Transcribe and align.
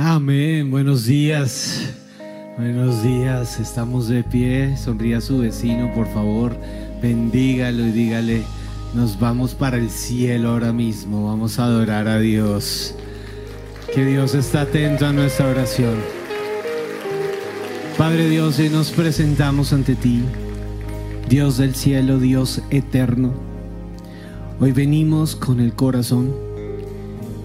Amén, 0.00 0.70
buenos 0.70 1.06
días. 1.06 1.90
Buenos 2.56 3.02
días, 3.02 3.58
estamos 3.58 4.06
de 4.06 4.22
pie. 4.22 4.76
Sonría 4.76 5.18
a 5.18 5.20
su 5.20 5.38
vecino, 5.38 5.92
por 5.92 6.06
favor. 6.14 6.56
Bendígalo 7.02 7.84
y 7.84 7.90
dígale, 7.90 8.42
nos 8.94 9.18
vamos 9.18 9.54
para 9.54 9.76
el 9.76 9.90
cielo 9.90 10.50
ahora 10.50 10.72
mismo. 10.72 11.26
Vamos 11.26 11.58
a 11.58 11.64
adorar 11.64 12.06
a 12.06 12.20
Dios. 12.20 12.94
Que 13.92 14.06
Dios 14.06 14.36
está 14.36 14.60
atento 14.60 15.04
a 15.04 15.12
nuestra 15.12 15.48
oración. 15.48 15.96
Padre 17.96 18.28
Dios, 18.28 18.56
hoy 18.60 18.68
nos 18.68 18.92
presentamos 18.92 19.72
ante 19.72 19.96
ti. 19.96 20.22
Dios 21.28 21.58
del 21.58 21.74
cielo, 21.74 22.20
Dios 22.20 22.62
eterno. 22.70 23.34
Hoy 24.60 24.70
venimos 24.70 25.34
con 25.34 25.58
el 25.58 25.72
corazón 25.72 26.47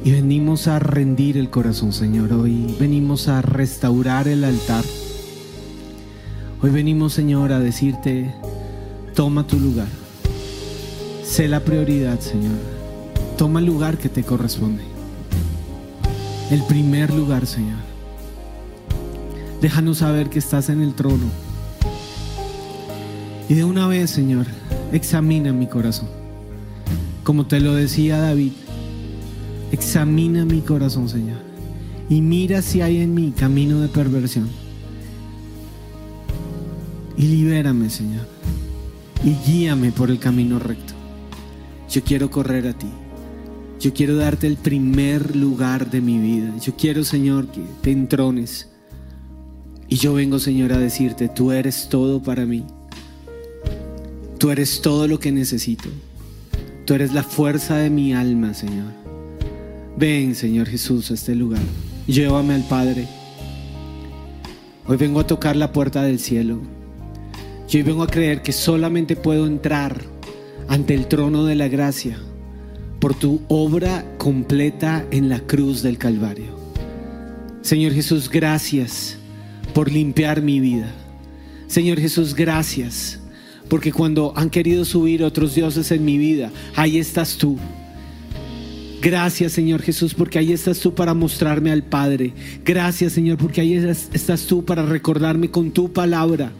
y 0.04 0.12
venimos 0.12 0.68
a 0.68 0.80
rendir 0.80 1.38
el 1.38 1.50
corazón, 1.50 1.94
Señor. 1.94 2.34
Hoy 2.34 2.76
venimos 2.78 3.30
a 3.30 3.42
restaurar 3.42 4.28
el 4.28 4.44
altar. 4.44 4.84
Hoy 6.61 6.71
venimos, 6.71 7.14
Señor, 7.14 7.54
a 7.54 7.60
decirte, 7.60 8.34
toma 9.16 9.47
tu 9.47 9.60
lugar. 9.60 9.88
Sé 11.24 11.47
la 11.47 11.61
prioridad, 11.61 12.20
Señor. 12.20 12.58
Toma 13.38 13.60
el 13.60 13.66
lugar 13.66 13.97
que 13.97 14.10
te 14.10 14.24
corresponde. 14.24 14.84
El 16.52 16.64
primer 16.64 17.14
lugar, 17.14 17.46
Señor. 17.47 17.80
Déjanos 19.61 20.00
saber 20.00 20.30
que 20.30 20.39
estás 20.39 20.68
en 20.68 20.82
el 20.82 20.96
trono. 20.96 21.28
Y 23.47 23.54
de 23.54 23.64
una 23.64 23.88
vez, 23.88 24.10
Señor, 24.10 24.47
examina 24.92 25.54
mi 25.54 25.68
corazón. 25.68 26.10
Como 27.24 27.47
te 27.47 27.61
lo 27.61 27.74
decía 27.74 28.18
David, 28.18 28.52
examina 29.73 30.45
mi 30.45 30.61
corazón, 30.61 31.09
Señor. 31.09 31.39
Y 32.08 32.22
mira 32.22 32.61
si 32.61 32.81
hay 32.81 33.02
en 33.02 33.13
mí 33.13 33.33
camino 33.36 33.81
de 33.81 33.88
perversión. 33.88 34.47
Y 37.17 37.23
libérame, 37.23 37.89
Señor. 37.89 38.27
Y 39.23 39.33
guíame 39.45 39.91
por 39.91 40.11
el 40.11 40.19
camino 40.19 40.59
recto. 40.59 40.93
Yo 41.89 42.03
quiero 42.03 42.30
correr 42.30 42.67
a 42.67 42.73
ti. 42.73 42.88
Yo 43.80 43.93
quiero 43.93 44.15
darte 44.15 44.47
el 44.47 44.57
primer 44.57 45.35
lugar 45.35 45.89
de 45.89 46.02
mi 46.02 46.19
vida. 46.19 46.53
Yo 46.59 46.75
quiero, 46.75 47.03
Señor, 47.03 47.47
que 47.47 47.61
te 47.81 47.91
entrones. 47.91 48.69
Y 49.89 49.95
yo 49.95 50.13
vengo, 50.13 50.39
Señor, 50.39 50.71
a 50.71 50.77
decirte, 50.77 51.30
tú 51.30 51.52
eres 51.52 51.89
todo 51.89 52.21
para 52.21 52.45
mí. 52.45 52.63
Tú 54.37 54.52
eres 54.52 54.81
todo 54.81 55.08
lo 55.08 55.19
que 55.19 55.31
necesito. 55.31 55.89
Tú 56.85 56.93
eres 56.93 57.13
la 57.13 57.23
fuerza 57.23 57.77
de 57.77 57.89
mi 57.89 58.13
alma, 58.13 58.53
Señor. 58.53 59.02
Ven, 59.95 60.33
Señor 60.33 60.67
Jesús, 60.67 61.11
a 61.11 61.13
este 61.13 61.36
lugar. 61.36 61.61
Llévame 62.08 62.55
al 62.55 62.63
Padre. 62.67 63.08
Hoy 64.88 64.97
vengo 64.97 65.19
a 65.19 65.27
tocar 65.27 65.55
la 65.55 65.72
puerta 65.72 66.03
del 66.03 66.19
cielo. 66.19 66.61
Yo 67.69 67.77
hoy 67.77 67.83
vengo 67.83 68.03
a 68.03 68.08
creer 68.08 68.41
que 68.41 68.52
solamente 68.52 69.16
puedo 69.16 69.45
entrar 69.45 70.02
ante 70.67 70.95
el 70.95 71.08
trono 71.08 71.45
de 71.45 71.55
la 71.55 71.67
gracia 71.67 72.17
por 72.99 73.14
tu 73.14 73.41
obra 73.47 74.03
completa 74.17 75.05
en 75.11 75.30
la 75.30 75.39
cruz 75.41 75.83
del 75.83 75.97
Calvario. 75.97 76.58
Señor 77.61 77.94
Jesús, 77.94 78.30
gracias 78.30 79.17
por 79.73 79.91
limpiar 79.91 80.41
mi 80.41 80.59
vida. 80.59 80.91
Señor 81.67 81.99
Jesús, 81.99 82.33
gracias 82.33 83.19
porque 83.69 83.94
cuando 83.94 84.33
han 84.36 84.49
querido 84.49 84.86
subir 84.86 85.23
otros 85.23 85.55
dioses 85.55 85.91
en 85.91 86.03
mi 86.03 86.17
vida, 86.17 86.52
ahí 86.75 86.97
estás 86.97 87.38
tú. 87.38 87.58
Gracias 89.03 89.51
Señor 89.51 89.81
Jesús 89.81 90.13
porque 90.13 90.39
ahí 90.39 90.53
estás 90.53 90.79
tú 90.79 90.95
para 90.95 91.13
mostrarme 91.13 91.73
al 91.73 91.83
Padre. 91.83 92.31
Gracias 92.63 93.11
Señor 93.11 93.37
porque 93.37 93.59
ahí 93.59 93.73
estás 93.73 94.45
tú 94.47 94.63
para 94.63 94.85
recordarme 94.85 95.51
con 95.51 95.71
tu 95.71 95.91
palabra 95.91 96.53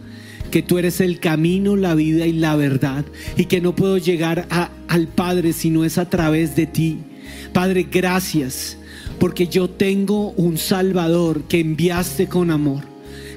que 0.52 0.61
tú 0.61 0.77
eres 0.77 0.99
el 0.99 1.21
camino, 1.21 1.77
la 1.77 1.95
vida 1.95 2.27
y 2.27 2.33
la 2.33 2.58
verdad 2.58 3.05
y 3.37 3.45
que 3.45 3.61
no 3.61 3.73
puedo 3.73 3.98
llegar 3.98 4.45
al 4.89 5.08
Padre 5.08 5.53
si 5.53 5.70
no 5.70 5.86
es 5.86 5.98
a 5.98 6.09
través 6.09 6.53
de 6.58 6.65
ti. 6.65 6.99
Padre, 7.53 7.87
gracias 7.89 8.77
porque 9.21 9.48
yo 9.48 9.70
tengo 9.70 10.32
un 10.32 10.58
Salvador 10.58 11.43
que 11.43 11.61
enviaste 11.61 12.27
con 12.27 12.52
amor. 12.52 12.83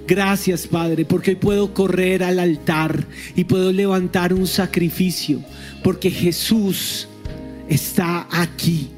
Gracias, 0.09 0.67
Padre, 0.67 1.05
porque 1.05 1.31
hoy 1.31 1.37
puedo 1.37 1.75
correr 1.75 2.25
al 2.25 2.41
altar 2.41 3.07
y 3.37 3.45
puedo 3.45 3.73
levantar 3.73 4.35
un 4.35 4.49
sacrificio, 4.49 5.41
porque 5.85 6.11
Jesús 6.11 7.07
está 7.69 8.27
aquí 8.33 8.89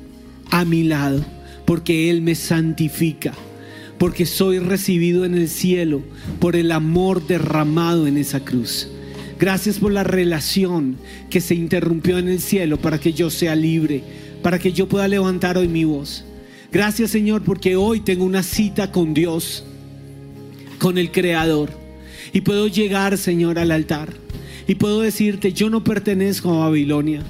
a 0.51 0.65
mi 0.65 0.85
lado, 0.85 1.25
porque 1.65 2.11
Él 2.11 2.23
me 2.23 2.35
santifica, 2.35 3.33
porque 3.99 4.27
soy 4.27 4.59
recibido 4.59 5.25
en 5.25 5.35
el 5.35 5.49
cielo 5.49 6.03
por 6.41 6.57
el 6.57 6.73
amor 6.73 7.27
derramado 7.27 8.07
en 8.07 8.17
esa 8.17 8.45
cruz. 8.45 8.89
Gracias 9.39 9.79
por 9.79 9.93
la 9.93 10.05
relación 10.05 10.97
que 11.31 11.41
se 11.41 11.55
interrumpió 11.55 12.19
en 12.19 12.29
el 12.29 12.41
cielo 12.41 12.77
para 12.79 12.99
que 12.99 13.13
yo 13.13 13.31
sea 13.31 13.55
libre, 13.55 14.03
para 14.43 14.59
que 14.59 14.73
yo 14.73 14.89
pueda 14.89 15.07
levantar 15.07 15.59
hoy 15.59 15.69
mi 15.69 15.85
voz. 15.85 16.25
Gracias 16.73 17.11
Señor 17.11 17.43
porque 17.43 17.77
hoy 17.77 18.01
tengo 18.01 18.25
una 18.25 18.43
cita 18.43 18.91
con 18.91 19.15
Dios 19.15 19.65
con 20.79 20.97
el 20.99 21.11
Creador. 21.11 21.71
Y 22.33 22.41
puedo 22.41 22.67
llegar, 22.69 23.19
Señor, 23.19 23.59
al 23.59 23.71
altar. 23.71 24.13
Y 24.67 24.77
puedo 24.77 25.01
decirte, 25.01 25.53
yo 25.53 25.71
no 25.71 25.85
pertenezco 25.85 26.53
a 26.53 26.67
Babilonia. 26.67 27.23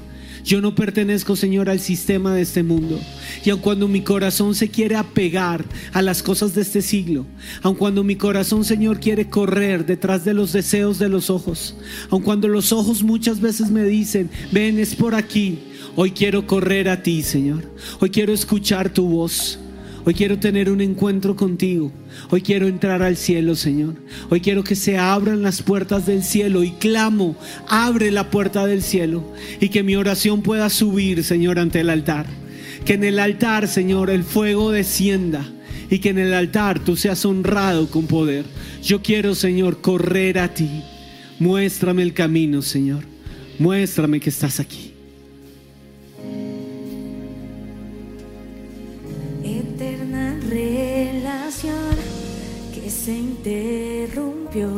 Yo 0.49 0.63
no 0.63 0.75
pertenezco, 0.75 1.37
Señor, 1.37 1.69
al 1.69 1.79
sistema 1.79 2.35
de 2.35 2.41
este 2.41 2.63
mundo. 2.63 2.99
Y 3.45 3.51
aun 3.51 3.61
cuando 3.61 3.87
mi 3.87 4.01
corazón 4.01 4.55
se 4.55 4.71
quiere 4.71 4.97
apegar 4.97 5.63
a 5.93 6.01
las 6.01 6.23
cosas 6.23 6.55
de 6.55 6.63
este 6.63 6.81
siglo, 6.81 7.27
aun 7.61 7.75
cuando 7.75 8.03
mi 8.03 8.17
corazón, 8.17 8.65
Señor, 8.65 8.99
quiere 8.99 9.29
correr 9.29 9.85
detrás 9.85 10.25
de 10.25 10.33
los 10.33 10.55
deseos 10.55 10.99
de 10.99 11.11
los 11.11 11.29
ojos, 11.29 11.77
aun 12.09 12.23
cuando 12.23 12.49
los 12.49 12.73
ojos 12.73 13.03
muchas 13.03 13.43
veces 13.43 13.71
me 13.71 13.85
dicen, 13.85 14.31
ven, 14.51 14.79
es 14.79 14.95
por 14.95 15.15
aquí, 15.15 15.59
hoy 15.97 16.13
quiero 16.13 16.47
correr 16.47 16.89
a 16.89 17.03
ti, 17.03 17.23
Señor. 17.23 17.71
Hoy 18.01 18.09
quiero 18.09 18.33
escuchar 18.33 18.89
tu 18.89 19.07
voz. 19.07 19.59
Hoy 20.09 20.15
quiero 20.15 20.39
tener 20.39 20.71
un 20.71 20.81
encuentro 20.81 21.37
contigo. 21.37 21.93
Hoy 22.31 22.41
quiero 22.41 22.67
entrar 22.67 23.03
al 23.03 23.19
cielo, 23.19 23.55
Señor. 23.55 23.93
Hoy 24.31 24.41
quiero 24.41 24.65
que 24.65 24.75
se 24.75 24.97
abran 24.97 25.43
las 25.43 25.61
puertas 25.61 26.07
del 26.07 26.25
cielo 26.25 26.65
y 26.65 26.71
clamo, 26.71 27.37
abre 27.69 28.11
la 28.11 28.31
puerta 28.31 28.65
del 28.65 28.83
cielo 28.83 29.23
y 29.61 29.69
que 29.69 29.83
mi 29.83 29.97
oración 29.97 30.41
pueda 30.41 30.71
subir, 30.71 31.25
Señor, 31.25 31.59
ante 31.59 31.81
el 31.81 31.91
altar. 31.91 32.25
Que 32.87 32.95
en 32.95 33.05
el 33.05 33.19
altar, 33.19 33.69
Señor, 33.69 34.09
el 34.09 34.25
fuego 34.25 34.71
descienda 34.71 35.47
y 35.91 35.99
que 35.99 36.09
en 36.09 36.19
el 36.21 36.33
altar 36.33 36.83
tú 36.83 36.97
seas 36.97 37.27
honrado 37.27 37.91
con 37.91 38.07
poder. 38.07 38.47
Yo 38.83 39.03
quiero, 39.03 39.35
Señor, 39.35 39.83
correr 39.83 40.39
a 40.39 40.55
ti. 40.55 40.71
Muéstrame 41.39 42.03
el 42.03 42.15
camino, 42.15 42.63
Señor. 42.63 43.05
Muéstrame 43.59 44.21
que 44.21 44.31
estás 44.31 44.59
aquí. 44.59 44.95
Interrumpió 53.39 54.69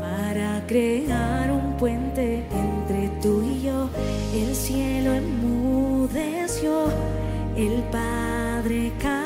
para 0.00 0.62
crear 0.66 1.50
un 1.50 1.76
puente 1.76 2.44
entre 2.50 3.08
tú 3.20 3.42
y 3.42 3.62
yo. 3.62 3.88
El 4.34 4.54
cielo 4.54 5.12
enmudeció, 5.12 6.86
el 7.56 7.82
Padre 7.90 8.92
cayó. 9.00 9.21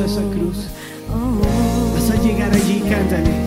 A 0.00 0.06
esa 0.06 0.22
cruz. 0.30 0.66
Vas 1.94 2.10
a 2.10 2.22
llegar 2.22 2.50
allí, 2.52 2.82
cántale. 2.88 3.39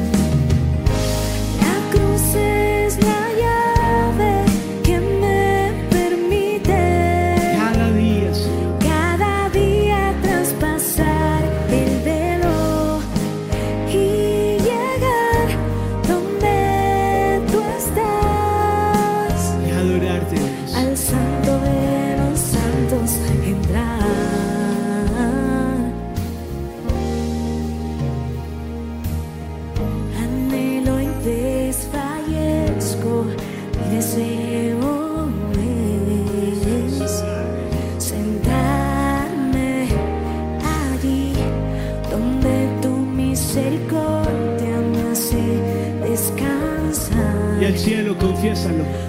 Confiésalo. 48.43 49.02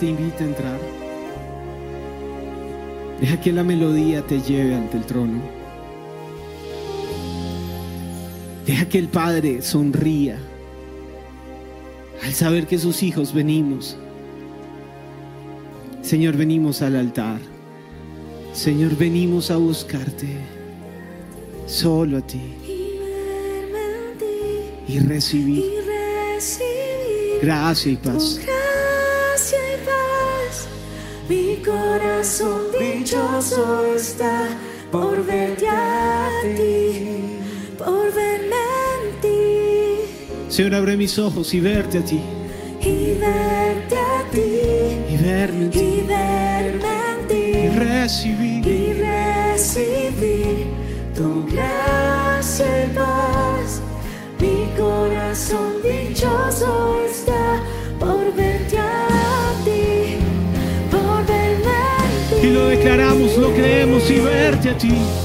Te 0.00 0.06
invita 0.06 0.42
a 0.42 0.46
entrar. 0.46 0.80
Deja 3.20 3.38
que 3.38 3.52
la 3.52 3.62
melodía 3.62 4.22
te 4.22 4.40
lleve 4.40 4.74
ante 4.74 4.96
el 4.96 5.04
trono. 5.04 5.42
Deja 8.64 8.88
que 8.88 8.98
el 8.98 9.08
Padre 9.08 9.60
sonría 9.60 10.38
al 12.24 12.32
saber 12.32 12.66
que 12.66 12.78
sus 12.78 13.02
hijos 13.02 13.34
venimos. 13.34 13.98
Señor, 16.00 16.34
venimos 16.36 16.80
al 16.80 16.96
altar. 16.96 17.40
Señor, 18.54 18.96
venimos 18.96 19.50
a 19.50 19.58
buscarte. 19.58 20.38
Solo 21.66 22.18
a 22.18 22.20
ti. 22.22 22.40
Y 24.88 24.98
recibir 24.98 25.62
gracia 27.42 27.92
y 27.92 27.96
paz. 27.96 28.40
Corazón 31.64 32.62
dichoso 32.78 33.84
está 33.96 34.48
por 34.90 35.24
verte 35.24 35.68
a 35.68 36.28
ti, 36.56 37.38
por 37.78 38.12
verme 38.12 38.56
en 38.94 39.20
ti 39.20 40.48
Señor, 40.48 40.74
abre 40.74 40.96
mis 40.96 41.18
ojos 41.18 41.54
y 41.54 41.60
verte 41.60 41.98
a 41.98 42.04
ti. 42.04 42.20
y 42.80 43.12
verte 43.14 43.96
a 43.96 44.30
ti 44.30 44.48
Y 45.12 45.16
verme 45.22 45.64
en 45.64 45.70
ti. 45.70 45.78
y 45.80 46.00
verme 46.06 46.88
en 47.20 47.28
ti 47.28 47.58
y 47.58 47.68
recibir 47.68 48.49
verte 64.70 65.19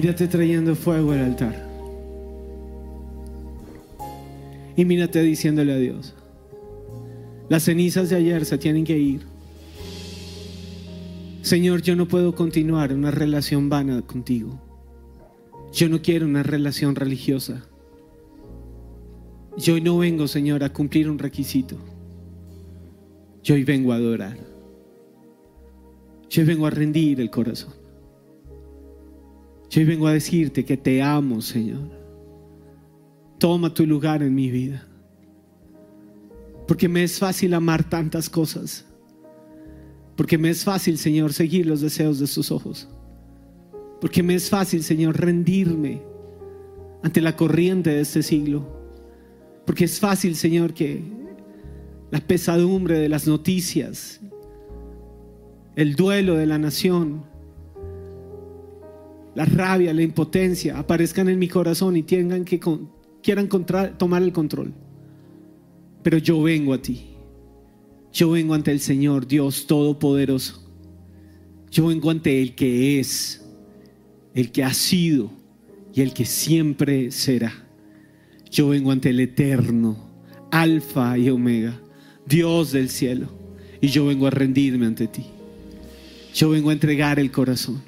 mírate 0.00 0.28
trayendo 0.28 0.76
fuego 0.76 1.10
al 1.10 1.18
altar. 1.18 1.56
Y 4.76 4.84
mírate 4.84 5.20
diciéndole 5.22 5.72
a 5.72 5.76
Dios. 5.76 6.14
Las 7.48 7.64
cenizas 7.64 8.08
de 8.08 8.14
ayer 8.14 8.44
se 8.44 8.58
tienen 8.58 8.84
que 8.84 8.96
ir. 8.96 9.22
Señor, 11.42 11.82
yo 11.82 11.96
no 11.96 12.06
puedo 12.06 12.32
continuar 12.36 12.92
una 12.92 13.10
relación 13.10 13.68
vana 13.68 14.02
contigo. 14.02 14.60
Yo 15.72 15.88
no 15.88 16.00
quiero 16.00 16.26
una 16.26 16.44
relación 16.44 16.94
religiosa. 16.94 17.64
Yo 19.56 19.74
hoy 19.74 19.80
no 19.80 19.98
vengo, 19.98 20.28
Señor, 20.28 20.62
a 20.62 20.72
cumplir 20.72 21.10
un 21.10 21.18
requisito. 21.18 21.76
Yo 23.42 23.56
hoy 23.56 23.64
vengo 23.64 23.92
a 23.92 23.96
adorar. 23.96 24.38
Yo 26.30 26.42
hoy 26.42 26.46
vengo 26.46 26.66
a 26.66 26.70
rendir 26.70 27.20
el 27.20 27.30
corazón. 27.30 27.77
Yo 29.70 29.86
vengo 29.86 30.06
a 30.06 30.12
decirte 30.12 30.64
que 30.64 30.76
te 30.76 31.02
amo, 31.02 31.40
Señor. 31.42 31.90
Toma 33.38 33.72
tu 33.72 33.86
lugar 33.86 34.22
en 34.22 34.34
mi 34.34 34.50
vida. 34.50 34.86
Porque 36.66 36.88
me 36.88 37.02
es 37.02 37.18
fácil 37.18 37.54
amar 37.54 37.88
tantas 37.88 38.28
cosas. 38.28 38.84
Porque 40.16 40.38
me 40.38 40.50
es 40.50 40.64
fácil, 40.64 40.98
Señor, 40.98 41.32
seguir 41.32 41.66
los 41.66 41.80
deseos 41.80 42.18
de 42.18 42.26
tus 42.26 42.50
ojos. 42.50 42.88
Porque 44.00 44.22
me 44.22 44.34
es 44.34 44.48
fácil, 44.50 44.82
Señor, 44.82 45.18
rendirme 45.18 46.02
ante 47.02 47.20
la 47.20 47.36
corriente 47.36 47.90
de 47.90 48.00
este 48.00 48.22
siglo. 48.22 48.66
Porque 49.64 49.84
es 49.84 50.00
fácil, 50.00 50.34
Señor, 50.34 50.72
que 50.74 51.02
la 52.10 52.20
pesadumbre 52.20 52.98
de 52.98 53.08
las 53.08 53.26
noticias, 53.26 54.20
el 55.76 55.94
duelo 55.94 56.36
de 56.36 56.46
la 56.46 56.58
nación, 56.58 57.24
la 59.38 59.44
rabia, 59.44 59.94
la 59.94 60.02
impotencia 60.02 60.76
aparezcan 60.76 61.28
en 61.28 61.38
mi 61.38 61.46
corazón 61.46 61.96
y 61.96 62.02
tengan 62.02 62.44
que 62.44 62.58
quieran 63.22 63.48
tomar 63.96 64.20
el 64.20 64.32
control. 64.32 64.74
Pero 66.02 66.18
yo 66.18 66.42
vengo 66.42 66.74
a 66.74 66.82
ti. 66.82 67.10
Yo 68.12 68.32
vengo 68.32 68.54
ante 68.54 68.72
el 68.72 68.80
Señor, 68.80 69.28
Dios 69.28 69.68
Todopoderoso. 69.68 70.68
Yo 71.70 71.86
vengo 71.86 72.10
ante 72.10 72.42
el 72.42 72.56
que 72.56 72.98
es, 72.98 73.44
el 74.34 74.50
que 74.50 74.64
ha 74.64 74.74
sido 74.74 75.30
y 75.94 76.00
el 76.00 76.14
que 76.14 76.24
siempre 76.24 77.12
será. 77.12 77.52
Yo 78.50 78.70
vengo 78.70 78.90
ante 78.90 79.10
el 79.10 79.20
eterno, 79.20 79.96
alfa 80.50 81.16
y 81.16 81.30
omega, 81.30 81.80
Dios 82.26 82.72
del 82.72 82.88
cielo. 82.88 83.28
Y 83.80 83.86
yo 83.86 84.04
vengo 84.04 84.26
a 84.26 84.30
rendirme 84.30 84.86
ante 84.86 85.06
ti. 85.06 85.26
Yo 86.34 86.50
vengo 86.50 86.70
a 86.70 86.72
entregar 86.72 87.20
el 87.20 87.30
corazón. 87.30 87.80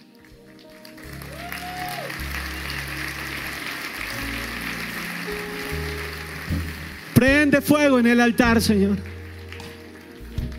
Prende 7.20 7.60
fuego 7.60 7.98
en 7.98 8.06
el 8.06 8.18
altar, 8.18 8.62
Señor. 8.62 8.96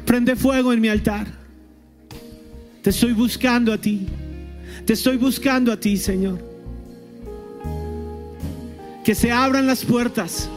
Prende 0.06 0.36
fuego 0.36 0.72
en 0.72 0.80
mi 0.80 0.89
altar. 0.89 1.25
Te 2.84 2.91
estoy 2.91 3.13
buscando 3.13 3.74
a 3.74 3.80
ti. 3.80 4.06
Te 4.86 4.94
estoy 4.94 5.18
buscando 5.18 5.72
a 5.72 5.80
ti, 5.80 5.98
Señor. 5.98 6.38
Que 9.03 9.15
se 9.15 9.32
abran 9.32 9.65
las 9.65 9.84
puertas. 9.84 10.51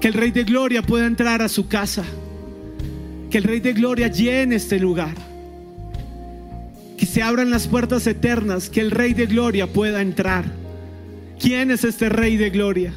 Que 0.00 0.08
el 0.08 0.14
Rey 0.14 0.32
de 0.32 0.42
Gloria 0.42 0.82
pueda 0.82 1.06
entrar 1.06 1.40
a 1.40 1.48
su 1.48 1.68
casa. 1.68 2.02
Que 3.30 3.38
el 3.38 3.44
Rey 3.44 3.60
de 3.60 3.74
Gloria 3.74 4.08
llene 4.08 4.56
este 4.56 4.80
lugar. 4.80 5.14
Que 6.98 7.06
se 7.06 7.22
abran 7.22 7.48
las 7.48 7.68
puertas 7.68 8.08
eternas. 8.08 8.68
Que 8.68 8.80
el 8.80 8.90
Rey 8.90 9.14
de 9.14 9.26
Gloria 9.26 9.68
pueda 9.68 10.02
entrar. 10.02 10.46
¿Quién 11.38 11.70
es 11.70 11.84
este 11.84 12.08
Rey 12.08 12.36
de 12.36 12.50
Gloria? 12.50 12.92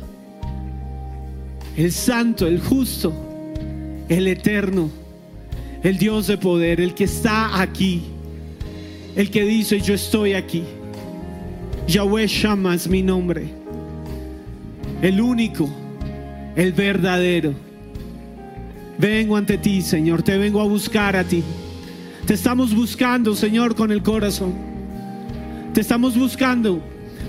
El 1.77 1.91
santo, 1.91 2.47
el 2.47 2.59
justo, 2.59 3.13
el 4.09 4.27
eterno, 4.27 4.89
el 5.83 5.99
Dios 5.99 6.25
de 6.25 6.39
poder, 6.39 6.81
el 6.81 6.95
que 6.95 7.03
está 7.03 7.61
aquí, 7.61 8.01
el 9.15 9.29
que 9.29 9.43
dice 9.43 9.79
yo 9.79 9.93
estoy 9.93 10.33
aquí. 10.33 10.63
Yahweh 11.87 12.25
Shama 12.25 12.73
es 12.73 12.87
mi 12.87 13.03
nombre, 13.03 13.49
el 15.03 15.21
único, 15.21 15.69
el 16.55 16.73
verdadero. 16.73 17.53
Vengo 18.97 19.37
ante 19.37 19.59
ti, 19.59 19.83
Señor, 19.83 20.23
te 20.23 20.35
vengo 20.39 20.59
a 20.61 20.65
buscar 20.65 21.15
a 21.15 21.23
ti. 21.23 21.43
Te 22.25 22.33
estamos 22.33 22.73
buscando, 22.73 23.35
Señor, 23.35 23.75
con 23.75 23.91
el 23.91 24.01
corazón. 24.01 24.55
Te 25.75 25.81
estamos 25.81 26.17
buscando 26.17 26.81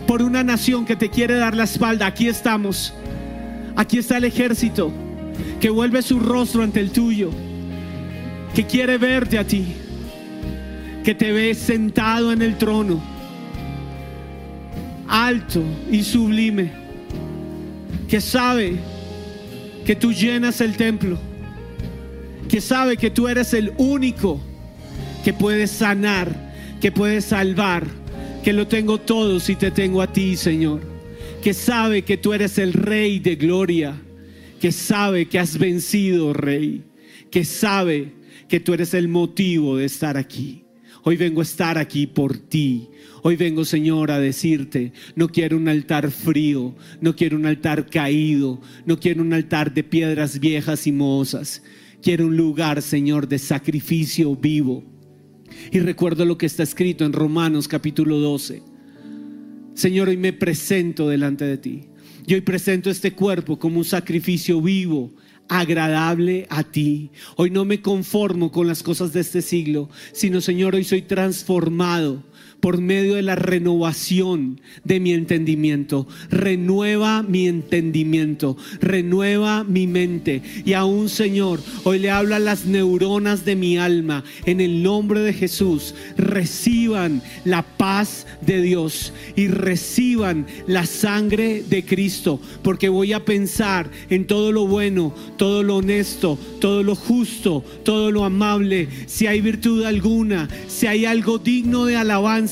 por 0.06 0.22
una 0.22 0.42
nación 0.42 0.86
que 0.86 0.96
te 0.96 1.10
quiere 1.10 1.34
dar 1.34 1.54
la 1.54 1.64
espalda. 1.64 2.06
Aquí 2.06 2.28
estamos. 2.28 2.94
Aquí 3.78 3.98
está 3.98 4.16
el 4.16 4.24
ejército 4.24 4.90
que 5.60 5.70
vuelve 5.70 6.02
su 6.02 6.18
rostro 6.18 6.64
ante 6.64 6.80
el 6.80 6.90
tuyo, 6.90 7.30
que 8.52 8.66
quiere 8.66 8.98
verte 8.98 9.38
a 9.38 9.46
ti, 9.46 9.66
que 11.04 11.14
te 11.14 11.30
ve 11.30 11.54
sentado 11.54 12.32
en 12.32 12.42
el 12.42 12.58
trono, 12.58 13.00
alto 15.06 15.62
y 15.92 16.02
sublime, 16.02 16.72
que 18.08 18.20
sabe 18.20 18.78
que 19.86 19.94
tú 19.94 20.12
llenas 20.12 20.60
el 20.60 20.76
templo, 20.76 21.16
que 22.48 22.60
sabe 22.60 22.96
que 22.96 23.10
tú 23.10 23.28
eres 23.28 23.54
el 23.54 23.72
único 23.78 24.40
que 25.22 25.32
puede 25.32 25.68
sanar, 25.68 26.34
que 26.80 26.90
puede 26.90 27.20
salvar, 27.20 27.84
que 28.42 28.52
lo 28.52 28.66
tengo 28.66 28.98
todo 28.98 29.38
si 29.38 29.54
te 29.54 29.70
tengo 29.70 30.02
a 30.02 30.12
ti, 30.12 30.36
Señor 30.36 30.87
que 31.42 31.54
sabe 31.54 32.02
que 32.02 32.16
tú 32.16 32.32
eres 32.32 32.58
el 32.58 32.72
Rey 32.72 33.20
de 33.20 33.36
gloria, 33.36 34.00
que 34.60 34.72
sabe 34.72 35.26
que 35.26 35.38
has 35.38 35.56
vencido, 35.56 36.32
Rey, 36.32 36.82
que 37.30 37.44
sabe 37.44 38.12
que 38.48 38.60
tú 38.60 38.74
eres 38.74 38.94
el 38.94 39.08
motivo 39.08 39.76
de 39.76 39.84
estar 39.84 40.16
aquí. 40.16 40.64
Hoy 41.04 41.16
vengo 41.16 41.40
a 41.40 41.44
estar 41.44 41.78
aquí 41.78 42.06
por 42.06 42.36
ti. 42.36 42.88
Hoy 43.22 43.36
vengo, 43.36 43.64
Señor, 43.64 44.10
a 44.10 44.18
decirte, 44.18 44.92
no 45.14 45.28
quiero 45.28 45.56
un 45.56 45.68
altar 45.68 46.10
frío, 46.10 46.74
no 47.00 47.14
quiero 47.14 47.36
un 47.36 47.46
altar 47.46 47.86
caído, 47.86 48.60
no 48.84 48.98
quiero 48.98 49.22
un 49.22 49.32
altar 49.32 49.72
de 49.72 49.84
piedras 49.84 50.40
viejas 50.40 50.86
y 50.86 50.92
mozas. 50.92 51.62
Quiero 52.02 52.26
un 52.26 52.36
lugar, 52.36 52.82
Señor, 52.82 53.28
de 53.28 53.38
sacrificio 53.38 54.34
vivo. 54.34 54.84
Y 55.70 55.78
recuerdo 55.80 56.24
lo 56.24 56.36
que 56.36 56.46
está 56.46 56.62
escrito 56.62 57.04
en 57.04 57.12
Romanos 57.12 57.68
capítulo 57.68 58.18
12 58.18 58.77
Señor, 59.78 60.08
hoy 60.08 60.16
me 60.16 60.32
presento 60.32 61.08
delante 61.08 61.44
de 61.44 61.56
ti. 61.56 61.84
Y 62.26 62.34
hoy 62.34 62.40
presento 62.40 62.90
este 62.90 63.12
cuerpo 63.12 63.60
como 63.60 63.78
un 63.78 63.84
sacrificio 63.84 64.60
vivo, 64.60 65.12
agradable 65.48 66.48
a 66.50 66.64
ti. 66.64 67.12
Hoy 67.36 67.50
no 67.50 67.64
me 67.64 67.80
conformo 67.80 68.50
con 68.50 68.66
las 68.66 68.82
cosas 68.82 69.12
de 69.12 69.20
este 69.20 69.40
siglo, 69.40 69.88
sino 70.10 70.40
Señor, 70.40 70.74
hoy 70.74 70.82
soy 70.82 71.02
transformado 71.02 72.24
por 72.60 72.80
medio 72.80 73.14
de 73.14 73.22
la 73.22 73.36
renovación 73.36 74.60
de 74.84 75.00
mi 75.00 75.12
entendimiento. 75.12 76.06
Renueva 76.30 77.22
mi 77.22 77.46
entendimiento, 77.46 78.56
renueva 78.80 79.64
mi 79.64 79.86
mente. 79.86 80.42
Y 80.64 80.72
aún, 80.72 81.08
Señor, 81.08 81.60
hoy 81.84 81.98
le 81.98 82.10
habla 82.10 82.36
a 82.36 82.40
las 82.40 82.66
neuronas 82.66 83.44
de 83.44 83.56
mi 83.56 83.78
alma. 83.78 84.24
En 84.44 84.60
el 84.60 84.82
nombre 84.82 85.20
de 85.20 85.32
Jesús, 85.32 85.94
reciban 86.16 87.22
la 87.44 87.62
paz 87.62 88.26
de 88.40 88.60
Dios 88.60 89.12
y 89.36 89.48
reciban 89.48 90.46
la 90.66 90.86
sangre 90.86 91.62
de 91.62 91.84
Cristo. 91.84 92.40
Porque 92.62 92.88
voy 92.88 93.12
a 93.12 93.24
pensar 93.24 93.90
en 94.10 94.26
todo 94.26 94.52
lo 94.52 94.66
bueno, 94.66 95.14
todo 95.36 95.62
lo 95.62 95.76
honesto, 95.76 96.38
todo 96.60 96.82
lo 96.82 96.96
justo, 96.96 97.64
todo 97.84 98.10
lo 98.10 98.24
amable. 98.24 98.88
Si 99.06 99.26
hay 99.26 99.40
virtud 99.40 99.84
alguna, 99.84 100.48
si 100.66 100.86
hay 100.86 101.04
algo 101.04 101.38
digno 101.38 101.84
de 101.84 101.96
alabanza 101.96 102.47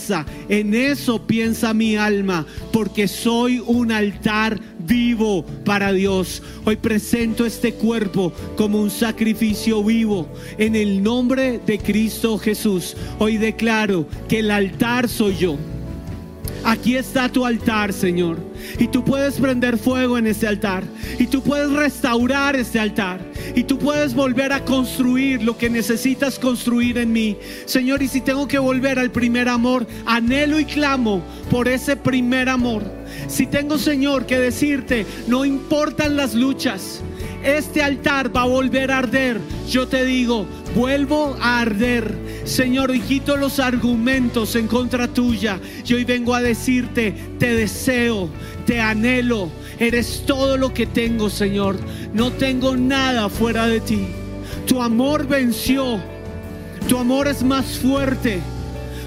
en 0.48 0.74
eso 0.74 1.26
piensa 1.26 1.72
mi 1.74 1.96
alma, 1.96 2.46
porque 2.72 3.08
soy 3.08 3.62
un 3.66 3.92
altar 3.92 4.60
vivo 4.78 5.44
para 5.64 5.92
Dios. 5.92 6.42
Hoy 6.64 6.76
presento 6.76 7.44
este 7.46 7.74
cuerpo 7.74 8.32
como 8.56 8.80
un 8.80 8.90
sacrificio 8.90 9.82
vivo. 9.82 10.28
En 10.58 10.76
el 10.76 11.02
nombre 11.02 11.60
de 11.66 11.78
Cristo 11.78 12.38
Jesús, 12.38 12.96
hoy 13.18 13.38
declaro 13.38 14.06
que 14.28 14.40
el 14.40 14.50
altar 14.50 15.08
soy 15.08 15.36
yo. 15.36 15.56
Aquí 16.64 16.96
está 16.96 17.28
tu 17.28 17.46
altar, 17.46 17.92
Señor. 17.92 18.38
Y 18.78 18.88
tú 18.88 19.04
puedes 19.04 19.36
prender 19.36 19.78
fuego 19.78 20.18
en 20.18 20.26
ese 20.26 20.48
altar. 20.48 20.82
Y 21.18 21.26
tú 21.26 21.42
puedes 21.42 21.70
restaurar 21.70 22.56
este 22.56 22.80
altar. 22.80 23.20
Y 23.54 23.64
tú 23.64 23.78
puedes 23.78 24.14
volver 24.14 24.52
a 24.52 24.64
construir 24.64 25.42
lo 25.42 25.56
que 25.56 25.70
necesitas 25.70 26.38
construir 26.38 26.98
en 26.98 27.12
mí. 27.12 27.36
Señor, 27.66 28.02
y 28.02 28.08
si 28.08 28.20
tengo 28.20 28.48
que 28.48 28.58
volver 28.58 28.98
al 28.98 29.12
primer 29.12 29.48
amor, 29.48 29.86
anhelo 30.06 30.58
y 30.58 30.64
clamo 30.64 31.22
por 31.50 31.68
ese 31.68 31.96
primer 31.96 32.48
amor. 32.48 32.82
Si 33.28 33.46
tengo, 33.46 33.78
Señor, 33.78 34.26
que 34.26 34.38
decirte, 34.38 35.06
no 35.28 35.44
importan 35.44 36.16
las 36.16 36.34
luchas. 36.34 37.00
Este 37.44 37.82
altar 37.82 38.34
va 38.34 38.42
a 38.42 38.46
volver 38.46 38.90
a 38.90 38.98
arder. 38.98 39.40
Yo 39.70 39.86
te 39.86 40.04
digo, 40.04 40.46
vuelvo 40.74 41.36
a 41.40 41.60
arder. 41.60 42.25
Señor, 42.46 42.92
quito 43.00 43.36
los 43.36 43.58
argumentos 43.58 44.54
en 44.54 44.68
contra 44.68 45.08
tuya. 45.08 45.60
Y 45.84 45.94
hoy 45.94 46.04
vengo 46.04 46.32
a 46.32 46.40
decirte, 46.40 47.12
te 47.38 47.54
deseo, 47.54 48.30
te 48.64 48.80
anhelo. 48.80 49.50
Eres 49.80 50.22
todo 50.26 50.56
lo 50.56 50.72
que 50.72 50.86
tengo, 50.86 51.28
Señor. 51.28 51.76
No 52.14 52.30
tengo 52.30 52.76
nada 52.76 53.28
fuera 53.28 53.66
de 53.66 53.80
ti. 53.80 54.06
Tu 54.66 54.80
amor 54.80 55.26
venció. 55.26 56.00
Tu 56.88 56.96
amor 56.96 57.26
es 57.26 57.42
más 57.42 57.78
fuerte. 57.78 58.38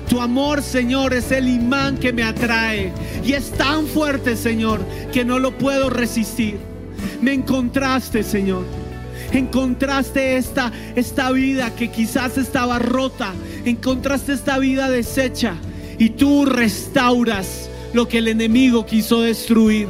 Tu 0.10 0.20
amor, 0.20 0.62
Señor, 0.62 1.14
es 1.14 1.32
el 1.32 1.48
imán 1.48 1.98
que 1.98 2.12
me 2.12 2.24
atrae. 2.24 2.92
Y 3.24 3.34
es 3.34 3.52
tan 3.52 3.88
fuerte, 3.88 4.36
Señor, 4.36 4.82
que 5.14 5.24
no 5.24 5.40
lo 5.40 5.58
puedo 5.58 5.90
resistir. 5.90 6.58
Me 7.22 7.34
encontraste, 7.34 8.22
Señor 8.22 8.79
encontraste 9.32 10.38
esta, 10.38 10.72
esta 10.96 11.32
vida 11.32 11.76
que 11.76 11.90
quizás 11.90 12.38
estaba 12.38 12.80
rota, 12.80 13.34
encontraste 13.66 14.34
esta 14.34 14.58
vida 14.60 14.90
deshecha 14.90 15.56
y 15.98 16.12
tú 16.12 16.46
restauras 16.46 17.70
lo 17.94 18.08
que 18.08 18.20
el 18.20 18.28
enemigo 18.28 18.86
quiso 18.86 19.22
destruir. 19.22 19.88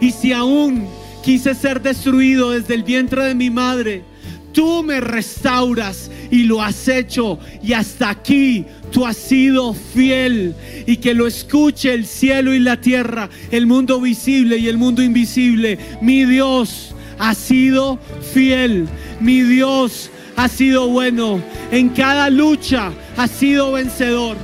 Y 0.00 0.12
si 0.12 0.32
aún 0.32 0.86
quise 1.22 1.54
ser 1.54 1.82
destruido 1.82 2.50
desde 2.50 2.74
el 2.74 2.84
vientre 2.84 3.24
de 3.24 3.34
mi 3.34 3.50
madre, 3.50 4.04
tú 4.52 4.82
me 4.82 5.00
restauras 5.00 6.10
y 6.30 6.44
lo 6.44 6.62
has 6.62 6.88
hecho 6.88 7.38
y 7.62 7.72
hasta 7.72 8.10
aquí 8.10 8.64
tú 8.92 9.06
has 9.06 9.16
sido 9.16 9.74
fiel 9.74 10.54
y 10.86 10.96
que 10.98 11.14
lo 11.14 11.26
escuche 11.26 11.92
el 11.92 12.06
cielo 12.06 12.54
y 12.54 12.58
la 12.58 12.80
tierra, 12.80 13.28
el 13.50 13.66
mundo 13.66 14.00
visible 14.00 14.58
y 14.58 14.68
el 14.68 14.78
mundo 14.78 15.02
invisible. 15.02 15.78
Mi 16.00 16.24
Dios, 16.24 16.94
ha 17.18 17.34
sido 17.34 17.98
fiel. 18.32 18.88
Mi 19.20 19.42
Dios 19.42 20.10
ha 20.36 20.48
sido 20.48 20.88
bueno. 20.88 21.42
En 21.70 21.90
cada 21.90 22.30
lucha 22.30 22.92
ha 23.16 23.28
sido 23.28 23.72
vencedor. 23.72 24.36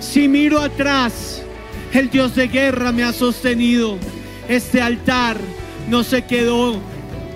Si 0.00 0.28
miro 0.28 0.60
atrás, 0.60 1.42
el 1.92 2.10
Dios 2.10 2.34
de 2.34 2.48
guerra 2.48 2.92
me 2.92 3.04
ha 3.04 3.12
sostenido. 3.12 3.98
Este 4.48 4.80
altar 4.80 5.36
no 5.88 6.02
se 6.02 6.24
quedó 6.24 6.80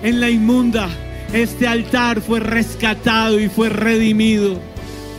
en 0.02 0.20
la 0.20 0.30
inmunda, 0.30 0.88
este 1.32 1.66
altar 1.66 2.20
fue 2.20 2.40
rescatado 2.40 3.40
y 3.40 3.48
fue 3.48 3.68
redimido 3.68 4.60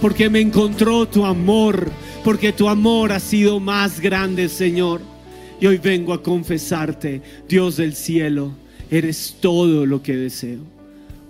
porque 0.01 0.29
me 0.29 0.39
encontró 0.39 1.07
tu 1.07 1.25
amor, 1.25 1.89
porque 2.23 2.53
tu 2.53 2.69
amor 2.69 3.11
ha 3.11 3.19
sido 3.19 3.59
más 3.59 3.99
grande, 3.99 4.49
Señor. 4.49 5.01
Y 5.59 5.67
hoy 5.67 5.77
vengo 5.77 6.13
a 6.13 6.21
confesarte, 6.21 7.21
Dios 7.47 7.77
del 7.77 7.95
cielo, 7.95 8.51
eres 8.89 9.37
todo 9.39 9.85
lo 9.85 10.01
que 10.01 10.15
deseo. 10.15 10.61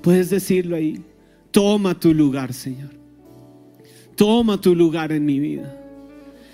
Puedes 0.02 0.30
decirlo 0.30 0.76
ahí. 0.76 1.02
Toma 1.52 2.00
tu 2.00 2.14
lugar, 2.14 2.54
Señor. 2.54 2.92
Toma 4.16 4.60
tu 4.60 4.76
lugar 4.76 5.12
en 5.12 5.26
mi 5.26 5.40
vida. 5.40 5.82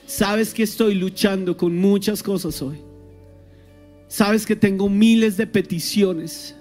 Sabes 0.05 0.53
que 0.53 0.63
estoy 0.63 0.95
luchando 0.95 1.55
con 1.55 1.75
muchas 1.75 2.21
cosas 2.21 2.61
hoy. 2.61 2.77
Sabes 4.07 4.45
que 4.45 4.55
tengo 4.55 4.89
miles 4.89 5.37
de 5.37 5.47
peticiones. 5.47 6.55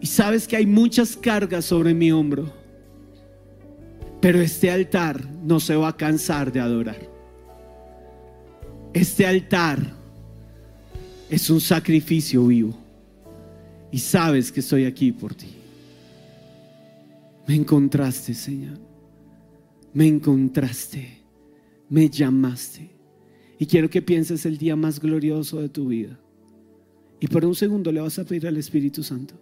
Y 0.00 0.06
sabes 0.06 0.48
que 0.48 0.56
hay 0.56 0.66
muchas 0.66 1.16
cargas 1.16 1.66
sobre 1.66 1.92
mi 1.92 2.10
hombro. 2.10 2.50
Pero 4.20 4.40
este 4.40 4.70
altar 4.70 5.22
no 5.42 5.60
se 5.60 5.76
va 5.76 5.88
a 5.88 5.96
cansar 5.96 6.50
de 6.50 6.60
adorar. 6.60 7.08
Este 8.92 9.26
altar 9.26 9.78
es 11.28 11.48
un 11.48 11.60
sacrificio 11.60 12.46
vivo. 12.46 12.79
Y 13.92 13.98
sabes 13.98 14.52
que 14.52 14.60
estoy 14.60 14.84
aquí 14.84 15.12
por 15.12 15.34
ti. 15.34 15.48
Me 17.46 17.56
encontraste, 17.56 18.34
Señor. 18.34 18.78
Me 19.92 20.06
encontraste. 20.06 21.18
Me 21.88 22.08
llamaste. 22.08 22.90
Y 23.58 23.66
quiero 23.66 23.90
que 23.90 24.02
pienses 24.02 24.46
el 24.46 24.56
día 24.56 24.76
más 24.76 25.00
glorioso 25.00 25.60
de 25.60 25.68
tu 25.68 25.88
vida. 25.88 26.18
Y 27.18 27.26
por 27.26 27.44
un 27.44 27.54
segundo 27.54 27.92
le 27.92 28.00
vas 28.00 28.18
a 28.18 28.24
pedir 28.24 28.46
al 28.46 28.56
Espíritu 28.56 29.02
Santo. 29.02 29.34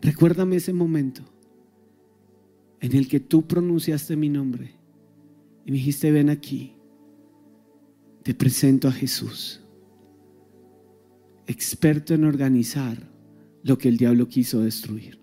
Recuérdame 0.00 0.56
ese 0.56 0.72
momento 0.72 1.22
en 2.80 2.94
el 2.94 3.08
que 3.08 3.20
tú 3.20 3.46
pronunciaste 3.46 4.16
mi 4.16 4.28
nombre 4.28 4.70
y 5.64 5.70
me 5.70 5.78
dijiste, 5.78 6.12
ven 6.12 6.30
aquí, 6.30 6.74
te 8.22 8.34
presento 8.34 8.88
a 8.88 8.92
Jesús, 8.92 9.60
experto 11.46 12.14
en 12.14 12.24
organizar 12.24 13.15
lo 13.66 13.76
que 13.76 13.88
el 13.88 13.96
diablo 13.96 14.28
quiso 14.28 14.60
destruir. 14.60 15.18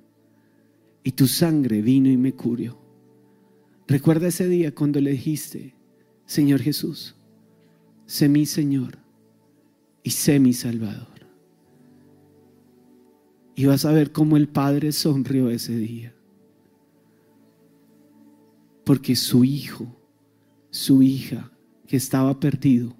Y 1.01 1.13
tu 1.13 1.27
sangre 1.27 1.81
vino 1.81 2.09
y 2.09 2.17
me 2.17 2.33
curió. 2.33 2.77
Recuerda 3.87 4.27
ese 4.27 4.49
día 4.49 4.75
cuando 4.75 4.99
le 4.99 5.11
dijiste, 5.11 5.73
Señor 6.25 6.59
Jesús, 6.59 7.15
sé 8.05 8.27
mi 8.27 8.45
Señor 8.45 8.97
y 10.03 10.09
sé 10.09 10.41
mi 10.41 10.51
Salvador. 10.51 11.07
Y 13.55 13.63
vas 13.63 13.85
a 13.85 13.93
ver 13.93 14.11
cómo 14.11 14.35
el 14.35 14.49
Padre 14.49 14.91
sonrió 14.91 15.49
ese 15.49 15.77
día. 15.77 16.13
Porque 18.83 19.15
su 19.15 19.45
hijo, 19.45 19.87
su 20.69 21.01
hija 21.01 21.49
que 21.87 21.95
estaba 21.95 22.37
perdido, 22.41 22.93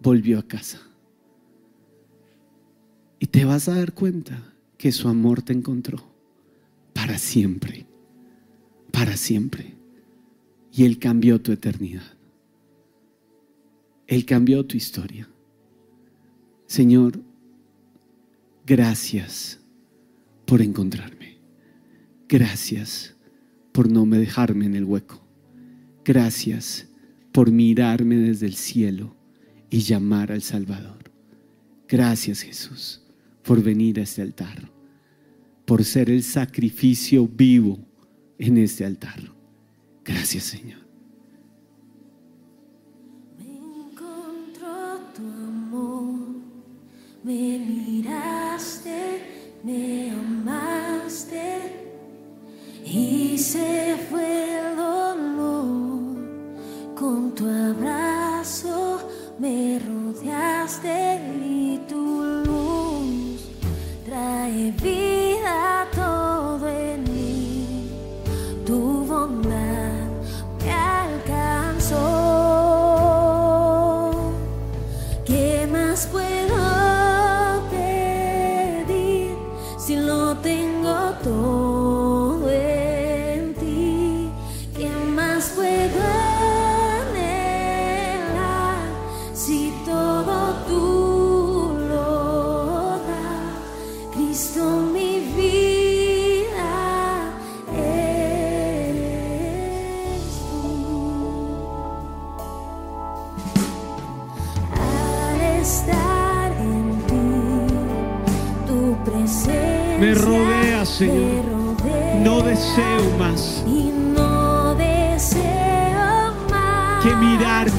volvió 0.00 0.40
a 0.40 0.48
casa. 0.48 0.80
Y 3.20 3.26
te 3.26 3.44
vas 3.44 3.68
a 3.68 3.76
dar 3.76 3.94
cuenta 3.94 4.53
que 4.84 4.92
su 4.92 5.08
amor 5.08 5.40
te 5.40 5.54
encontró 5.54 5.96
para 6.92 7.16
siempre, 7.16 7.86
para 8.92 9.16
siempre. 9.16 9.74
Y 10.74 10.84
Él 10.84 10.98
cambió 10.98 11.40
tu 11.40 11.52
eternidad. 11.52 12.02
Él 14.06 14.26
cambió 14.26 14.66
tu 14.66 14.76
historia. 14.76 15.26
Señor, 16.66 17.18
gracias 18.66 19.58
por 20.44 20.60
encontrarme. 20.60 21.38
Gracias 22.28 23.16
por 23.72 23.90
no 23.90 24.04
me 24.04 24.18
dejarme 24.18 24.66
en 24.66 24.74
el 24.76 24.84
hueco. 24.84 25.26
Gracias 26.04 26.90
por 27.32 27.50
mirarme 27.50 28.16
desde 28.16 28.44
el 28.44 28.54
cielo 28.54 29.16
y 29.70 29.78
llamar 29.78 30.30
al 30.30 30.42
Salvador. 30.42 31.10
Gracias 31.88 32.42
Jesús 32.42 33.00
por 33.42 33.62
venir 33.62 33.98
a 33.98 34.02
este 34.02 34.20
altar, 34.20 34.73
por 35.64 35.84
ser 35.84 36.10
el 36.10 36.22
sacrificio 36.22 37.26
vivo 37.26 37.78
en 38.38 38.58
este 38.58 38.84
altar. 38.84 39.20
Gracias 40.04 40.44
Señor. 40.44 40.80
Me 43.38 43.44
encontró 43.44 44.98
tu 45.14 45.22
amor, 45.22 46.18
me 47.22 47.58
miraste, 47.58 49.22
me 49.62 50.10
amaste 50.10 51.60
y 52.84 53.38
se 53.38 53.96
fue 54.10 54.58
el 54.58 54.76
dolor. 54.76 56.14
Con 56.94 57.34
tu 57.34 57.46
abrazo 57.48 59.08
me 59.38 59.78
rodeaste 59.78 61.53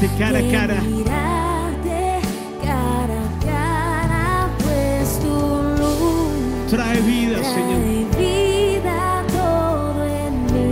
mirarte 0.07 0.17
cara 0.19 0.39
a 0.39 0.51
cara. 0.51 0.81
mirarte 0.81 2.19
cara 2.63 3.19
a 3.21 3.45
cara, 3.45 4.49
pues 4.63 5.19
tu 5.19 5.35
luz 5.79 6.69
Trae 6.69 6.99
vida, 7.01 7.37
trae 7.39 7.53
Señor. 7.53 7.79
vida 8.17 9.23
todo 9.31 10.05
en 10.05 10.33
mí. 10.45 10.63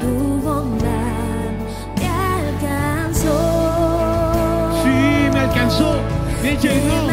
Tu 0.00 0.40
bondad. 0.42 1.52
Me 1.98 2.08
alcanzó. 2.08 3.36
Sí, 4.82 5.30
me 5.32 5.40
alcanzó, 5.40 5.90
me 6.42 6.56
¿Qué 6.56 6.68
llenó. 6.68 7.11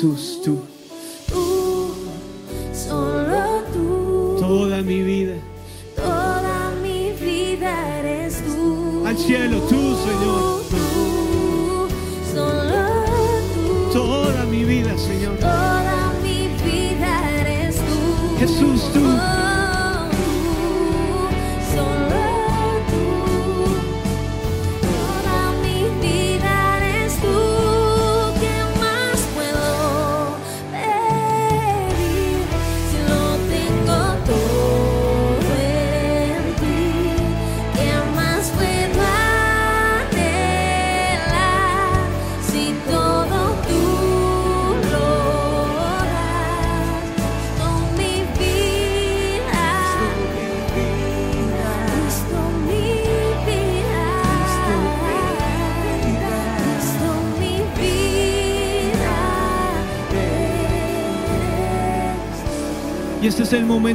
Dile 0.00 0.29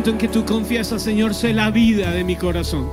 en 0.10 0.18
que 0.18 0.28
tú 0.28 0.46
confiesas, 0.46 1.02
Señor, 1.02 1.34
sé 1.34 1.54
la 1.54 1.72
vida 1.72 2.12
de 2.12 2.24
mi 2.24 2.36
corazón. 2.36 2.90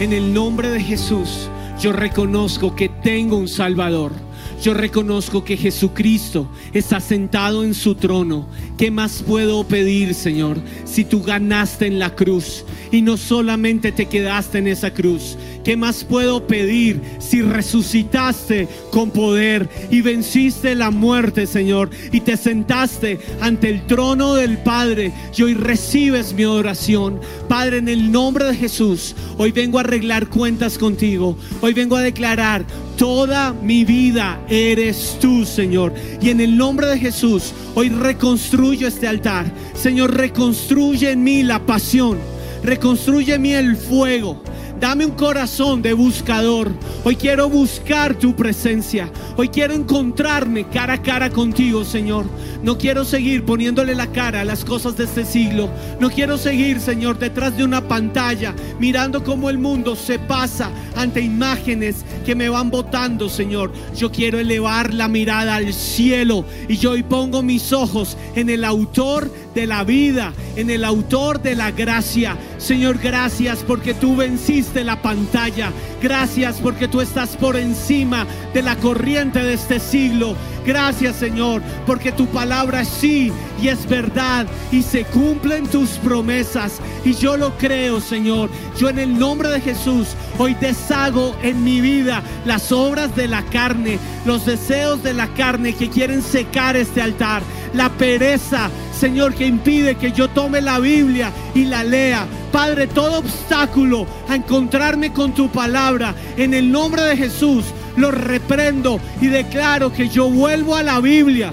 En 0.00 0.12
el 0.12 0.32
nombre 0.34 0.70
de 0.70 0.80
Jesús, 0.80 1.48
yo 1.80 1.92
reconozco 1.92 2.74
que 2.74 2.88
tengo 2.88 3.36
un 3.36 3.48
Salvador. 3.48 4.12
Yo 4.60 4.74
reconozco 4.74 5.44
que 5.44 5.56
Jesucristo 5.56 6.50
está 6.72 6.98
sentado 7.00 7.62
en 7.62 7.74
su 7.74 7.94
trono. 7.94 8.48
¿Qué 8.76 8.90
más 8.90 9.22
puedo 9.22 9.62
pedir, 9.64 10.14
Señor, 10.14 10.58
si 10.84 11.04
tú 11.04 11.22
ganaste 11.22 11.86
en 11.86 12.00
la 12.00 12.16
cruz 12.16 12.64
y 12.90 13.02
no 13.02 13.16
solamente 13.16 13.92
te 13.92 14.06
quedaste 14.06 14.58
en 14.58 14.66
esa 14.66 14.92
cruz? 14.92 15.36
¿Qué 15.68 15.76
más 15.76 16.02
puedo 16.02 16.46
pedir 16.46 16.98
si 17.18 17.42
resucitaste 17.42 18.68
con 18.90 19.10
poder 19.10 19.68
y 19.90 20.00
venciste 20.00 20.74
la 20.74 20.90
muerte, 20.90 21.46
Señor, 21.46 21.90
y 22.10 22.22
te 22.22 22.38
sentaste 22.38 23.18
ante 23.42 23.68
el 23.68 23.84
trono 23.84 24.34
del 24.34 24.56
Padre 24.56 25.12
y 25.36 25.42
hoy 25.42 25.52
recibes 25.52 26.32
mi 26.32 26.46
oración? 26.46 27.20
Padre, 27.48 27.76
en 27.76 27.90
el 27.90 28.10
nombre 28.10 28.46
de 28.46 28.54
Jesús, 28.54 29.14
hoy 29.36 29.52
vengo 29.52 29.76
a 29.76 29.82
arreglar 29.82 30.28
cuentas 30.30 30.78
contigo. 30.78 31.36
Hoy 31.60 31.74
vengo 31.74 31.96
a 31.96 32.02
declarar, 32.02 32.64
toda 32.96 33.52
mi 33.52 33.84
vida 33.84 34.40
eres 34.48 35.18
tú, 35.20 35.44
Señor. 35.44 35.92
Y 36.22 36.30
en 36.30 36.40
el 36.40 36.56
nombre 36.56 36.86
de 36.86 36.98
Jesús, 36.98 37.52
hoy 37.74 37.90
reconstruyo 37.90 38.88
este 38.88 39.06
altar. 39.06 39.52
Señor, 39.74 40.16
reconstruye 40.16 41.10
en 41.10 41.22
mí 41.22 41.42
la 41.42 41.66
pasión. 41.66 42.16
Reconstruye 42.62 43.34
en 43.34 43.42
mí 43.42 43.52
el 43.52 43.76
fuego. 43.76 44.42
Dame 44.80 45.04
un 45.04 45.12
corazón 45.12 45.82
de 45.82 45.92
buscador. 45.92 46.70
Hoy 47.02 47.16
quiero 47.16 47.48
buscar 47.48 48.14
tu 48.14 48.36
presencia. 48.36 49.10
Hoy 49.36 49.48
quiero 49.48 49.74
encontrarme 49.74 50.68
cara 50.68 50.94
a 50.94 51.02
cara 51.02 51.30
contigo, 51.30 51.84
Señor. 51.84 52.26
No 52.62 52.78
quiero 52.78 53.04
seguir 53.04 53.44
poniéndole 53.44 53.96
la 53.96 54.06
cara 54.06 54.42
a 54.42 54.44
las 54.44 54.64
cosas 54.64 54.96
de 54.96 55.04
este 55.04 55.24
siglo. 55.24 55.68
No 55.98 56.10
quiero 56.10 56.38
seguir, 56.38 56.80
Señor, 56.80 57.18
detrás 57.18 57.56
de 57.56 57.64
una 57.64 57.88
pantalla, 57.88 58.54
mirando 58.78 59.24
cómo 59.24 59.50
el 59.50 59.58
mundo 59.58 59.96
se 59.96 60.20
pasa 60.20 60.70
ante 60.94 61.22
imágenes 61.22 62.04
que 62.24 62.36
me 62.36 62.48
van 62.48 62.70
botando, 62.70 63.28
Señor. 63.28 63.72
Yo 63.96 64.12
quiero 64.12 64.38
elevar 64.38 64.94
la 64.94 65.08
mirada 65.08 65.56
al 65.56 65.74
cielo 65.74 66.44
y 66.68 66.76
yo 66.76 66.92
hoy 66.92 67.02
pongo 67.02 67.42
mis 67.42 67.72
ojos 67.72 68.16
en 68.36 68.48
el 68.48 68.64
autor 68.64 69.28
de 69.56 69.66
la 69.66 69.82
vida, 69.82 70.32
en 70.54 70.70
el 70.70 70.84
autor 70.84 71.42
de 71.42 71.56
la 71.56 71.72
gracia. 71.72 72.36
Señor, 72.58 72.98
gracias 72.98 73.64
porque 73.66 73.94
tú 73.94 74.14
venciste 74.14 74.67
la 74.74 75.00
pantalla. 75.02 75.72
Gracias 76.02 76.58
porque 76.60 76.88
tú 76.88 77.00
estás 77.00 77.36
por 77.36 77.56
encima 77.56 78.26
de 78.54 78.62
la 78.62 78.76
corriente 78.76 79.42
de 79.42 79.54
este 79.54 79.80
siglo. 79.80 80.36
Gracias, 80.66 81.16
Señor, 81.16 81.62
porque 81.86 82.12
tu 82.12 82.26
palabra 82.26 82.82
es 82.82 82.88
sí 82.88 83.32
y 83.62 83.68
es 83.68 83.88
verdad 83.88 84.46
y 84.70 84.82
se 84.82 85.04
cumplen 85.04 85.66
tus 85.66 85.90
promesas. 85.90 86.80
Y 87.04 87.14
yo 87.14 87.36
lo 87.36 87.56
creo, 87.56 88.00
Señor. 88.00 88.50
Yo 88.78 88.88
en 88.88 88.98
el 88.98 89.18
nombre 89.18 89.48
de 89.48 89.60
Jesús 89.60 90.08
hoy 90.38 90.54
deshago 90.54 91.34
en 91.42 91.64
mi 91.64 91.80
vida 91.80 92.22
las 92.44 92.70
obras 92.70 93.14
de 93.16 93.28
la 93.28 93.42
carne, 93.44 93.98
los 94.26 94.44
deseos 94.44 95.02
de 95.02 95.14
la 95.14 95.28
carne 95.28 95.72
que 95.74 95.88
quieren 95.88 96.22
secar 96.22 96.76
este 96.76 97.00
altar, 97.00 97.42
la 97.72 97.88
pereza, 97.90 98.70
Señor, 98.98 99.34
que 99.34 99.46
impide 99.46 99.94
que 99.94 100.12
yo 100.12 100.28
tome 100.28 100.60
la 100.60 100.78
Biblia 100.78 101.32
y 101.54 101.64
la 101.64 101.82
lea. 101.84 102.26
Padre, 102.48 102.86
todo 102.86 103.18
obstáculo 103.18 104.06
a 104.28 104.36
encontrarme 104.36 105.12
con 105.12 105.32
tu 105.32 105.48
palabra, 105.48 106.14
en 106.36 106.54
el 106.54 106.70
nombre 106.70 107.02
de 107.02 107.16
Jesús, 107.16 107.64
lo 107.96 108.10
reprendo 108.10 109.00
y 109.20 109.26
declaro 109.26 109.92
que 109.92 110.08
yo 110.08 110.28
vuelvo 110.28 110.74
a 110.74 110.82
la 110.82 111.00
Biblia 111.00 111.52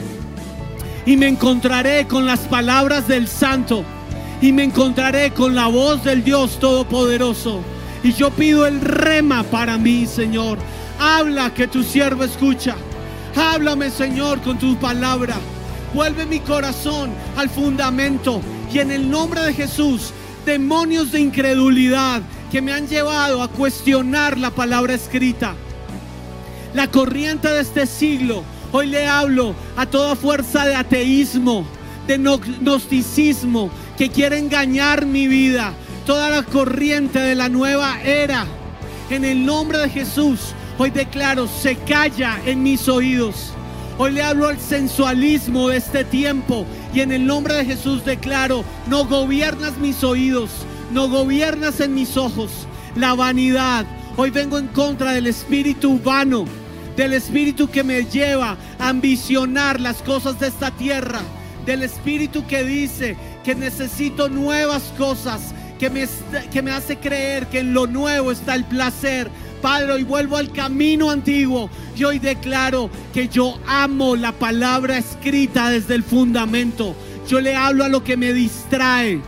y 1.05 1.17
me 1.17 1.27
encontraré 1.27 2.08
con 2.08 2.25
las 2.25 2.41
palabras 2.41 3.08
del 3.08 3.27
Santo 3.27 3.84
y 4.41 4.51
me 4.51 4.63
encontraré 4.63 5.31
con 5.31 5.55
la 5.55 5.67
voz 5.67 6.03
del 6.03 6.23
Dios 6.23 6.60
Todopoderoso. 6.60 7.62
Y 8.03 8.13
yo 8.13 8.31
pido 8.31 8.65
el 8.65 8.81
rema 8.81 9.43
para 9.43 9.77
mí, 9.77 10.05
Señor. 10.05 10.58
Habla 10.99 11.53
que 11.53 11.67
tu 11.67 11.84
siervo 11.84 12.23
escucha. 12.23 12.75
Háblame, 13.36 13.89
Señor, 13.89 14.41
con 14.41 14.58
tu 14.58 14.75
palabra. 14.77 15.36
Vuelve 15.93 16.25
mi 16.25 16.39
corazón 16.39 17.12
al 17.38 17.49
fundamento. 17.49 18.41
Y 18.71 18.79
en 18.79 18.91
el 18.91 19.10
nombre 19.10 19.41
de 19.41 19.53
Jesús, 19.53 20.12
demonios 20.45 21.12
de 21.12 21.19
incredulidad 21.19 22.21
que 22.51 22.62
me 22.62 22.71
han 22.71 22.88
llevado 22.88 23.41
a 23.41 23.49
cuestionar 23.49 24.38
la 24.38 24.51
palabra 24.51 24.93
escrita. 24.93 25.55
La 26.73 26.89
corriente 26.89 27.47
de 27.47 27.62
este 27.62 27.88
siglo, 27.88 28.43
hoy 28.71 28.88
le 28.88 29.08
hablo 29.08 29.55
a 29.75 29.86
toda 29.86 30.15
fuerza 30.15 30.65
de 30.65 30.75
ateísmo, 30.75 31.65
de 32.08 32.17
no- 32.17 32.39
gnosticismo, 32.39 33.69
que 33.97 34.10
quiere 34.10 34.38
engañar 34.38 35.05
mi 35.05 35.27
vida. 35.27 35.73
Toda 36.05 36.29
la 36.29 36.43
corriente 36.43 37.19
de 37.19 37.36
la 37.36 37.49
nueva 37.49 38.01
era. 38.03 38.45
En 39.10 39.25
el 39.25 39.45
nombre 39.45 39.79
de 39.79 39.89
Jesús, 39.89 40.53
hoy 40.77 40.91
declaro, 40.91 41.47
se 41.47 41.75
calla 41.77 42.39
en 42.45 42.62
mis 42.62 42.88
oídos. 42.88 43.53
Hoy 43.97 44.12
le 44.12 44.21
hablo 44.23 44.49
al 44.49 44.60
sensualismo 44.60 45.69
de 45.69 45.77
este 45.77 46.03
tiempo 46.03 46.65
y 46.95 47.01
en 47.01 47.12
el 47.12 47.27
nombre 47.27 47.53
de 47.55 47.65
Jesús 47.65 48.05
declaro, 48.05 48.63
no 48.88 49.05
gobiernas 49.05 49.77
mis 49.77 50.01
oídos, 50.01 50.49
no 50.91 51.10
gobiernas 51.10 51.81
en 51.81 51.93
mis 51.93 52.15
ojos 52.15 52.51
la 52.95 53.13
vanidad. 53.13 53.86
Hoy 54.15 54.29
vengo 54.29 54.58
en 54.58 54.67
contra 54.67 55.12
del 55.12 55.27
espíritu 55.27 55.99
vano, 55.99 56.45
del 56.95 57.12
espíritu 57.12 57.69
que 57.69 57.84
me 57.84 58.05
lleva 58.05 58.55
a 58.79 58.88
ambicionar 58.88 59.81
las 59.81 60.01
cosas 60.03 60.39
de 60.39 60.47
esta 60.47 60.71
tierra, 60.71 61.19
del 61.65 61.84
espíritu 61.84 62.47
que 62.47 62.63
dice 62.63 63.17
que 63.43 63.55
necesito 63.55 64.29
nuevas 64.29 64.93
cosas, 64.97 65.53
que 65.77 65.89
me, 65.89 66.08
que 66.49 66.62
me 66.62 66.71
hace 66.71 66.95
creer 66.95 67.47
que 67.47 67.60
en 67.60 67.73
lo 67.73 67.88
nuevo 67.88 68.31
está 68.31 68.55
el 68.55 68.63
placer. 68.63 69.29
Padre, 69.65 69.93
hoy 69.93 70.04
vuelvo 70.04 70.38
al 70.38 70.51
camino 70.51 71.10
antiguo 71.10 71.71
y 71.97 72.04
hoy 72.04 72.19
declaro 72.19 72.88
que 73.12 73.28
yo 73.28 73.58
amo 73.65 74.15
la 74.15 74.32
palabra 74.32 74.99
escrita 74.99 75.71
desde 75.71 75.95
el 75.95 76.04
fundamento. 76.04 76.95
Yo 77.28 77.41
le 77.41 77.56
hablo 77.56 77.84
a 77.84 77.89
lo 77.89 78.04
que 78.04 78.15
me 78.15 78.32
distrae 78.32 79.19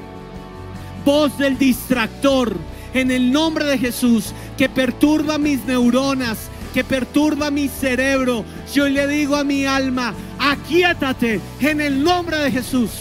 voz 1.03 1.35
del 1.39 1.57
distractor 1.57 2.55
en 2.93 3.09
el 3.09 3.31
nombre 3.31 3.65
de 3.65 3.79
Jesús 3.79 4.31
que 4.59 4.69
perturba 4.69 5.39
mis 5.39 5.65
neuronas, 5.65 6.37
que 6.71 6.83
perturba 6.83 7.49
mi 7.49 7.67
cerebro. 7.67 8.45
Yo 8.71 8.87
le 8.87 9.07
digo 9.07 9.37
a 9.37 9.43
mi 9.43 9.65
alma, 9.65 10.13
aquíétate 10.37 11.41
en 11.61 11.81
el 11.81 12.03
nombre 12.03 12.37
de 12.37 12.51
Jesús. 12.51 12.91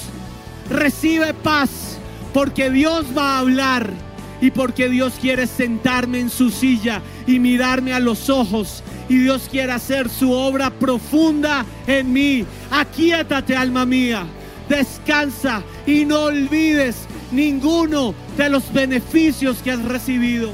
Recibe 0.71 1.35
paz 1.35 1.99
porque 2.33 2.71
Dios 2.71 3.05
va 3.15 3.37
a 3.37 3.41
hablar 3.41 4.06
y 4.41 4.51
porque 4.51 4.89
Dios 4.89 5.15
quiere 5.21 5.47
sentarme 5.47 6.21
en 6.21 6.31
su 6.31 6.51
silla 6.51 7.03
y 7.27 7.39
mirarme 7.39 7.93
a 7.93 8.01
los 8.01 8.29
ojos 8.29 8.83
y 9.09 9.19
Dios 9.19 9.49
quiere 9.51 9.73
hacer 9.73 10.09
su 10.09 10.33
obra 10.33 10.71
profunda 10.71 11.65
en 11.87 12.13
mí. 12.13 12.45
Aquíétate, 12.71 13.57
alma 13.57 13.87
mía. 13.87 14.27
Descansa 14.69 15.63
y 15.87 16.05
no 16.05 16.25
olvides 16.25 16.97
ninguno 17.31 18.15
de 18.37 18.49
los 18.51 18.73
beneficios 18.73 19.59
que 19.59 19.73
has 19.73 19.85
recibido. 19.85 20.51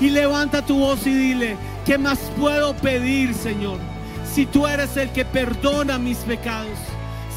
Y 0.00 0.10
levanta 0.10 0.64
tu 0.64 0.78
voz 0.78 1.06
y 1.06 1.14
dile, 1.14 1.56
¿qué 1.84 1.96
más 1.96 2.18
puedo 2.38 2.74
pedir, 2.76 3.32
Señor? 3.34 3.78
Si 4.34 4.44
tú 4.44 4.66
eres 4.66 4.96
el 4.96 5.10
que 5.12 5.24
perdona 5.24 5.98
mis 5.98 6.18
pecados, 6.18 6.76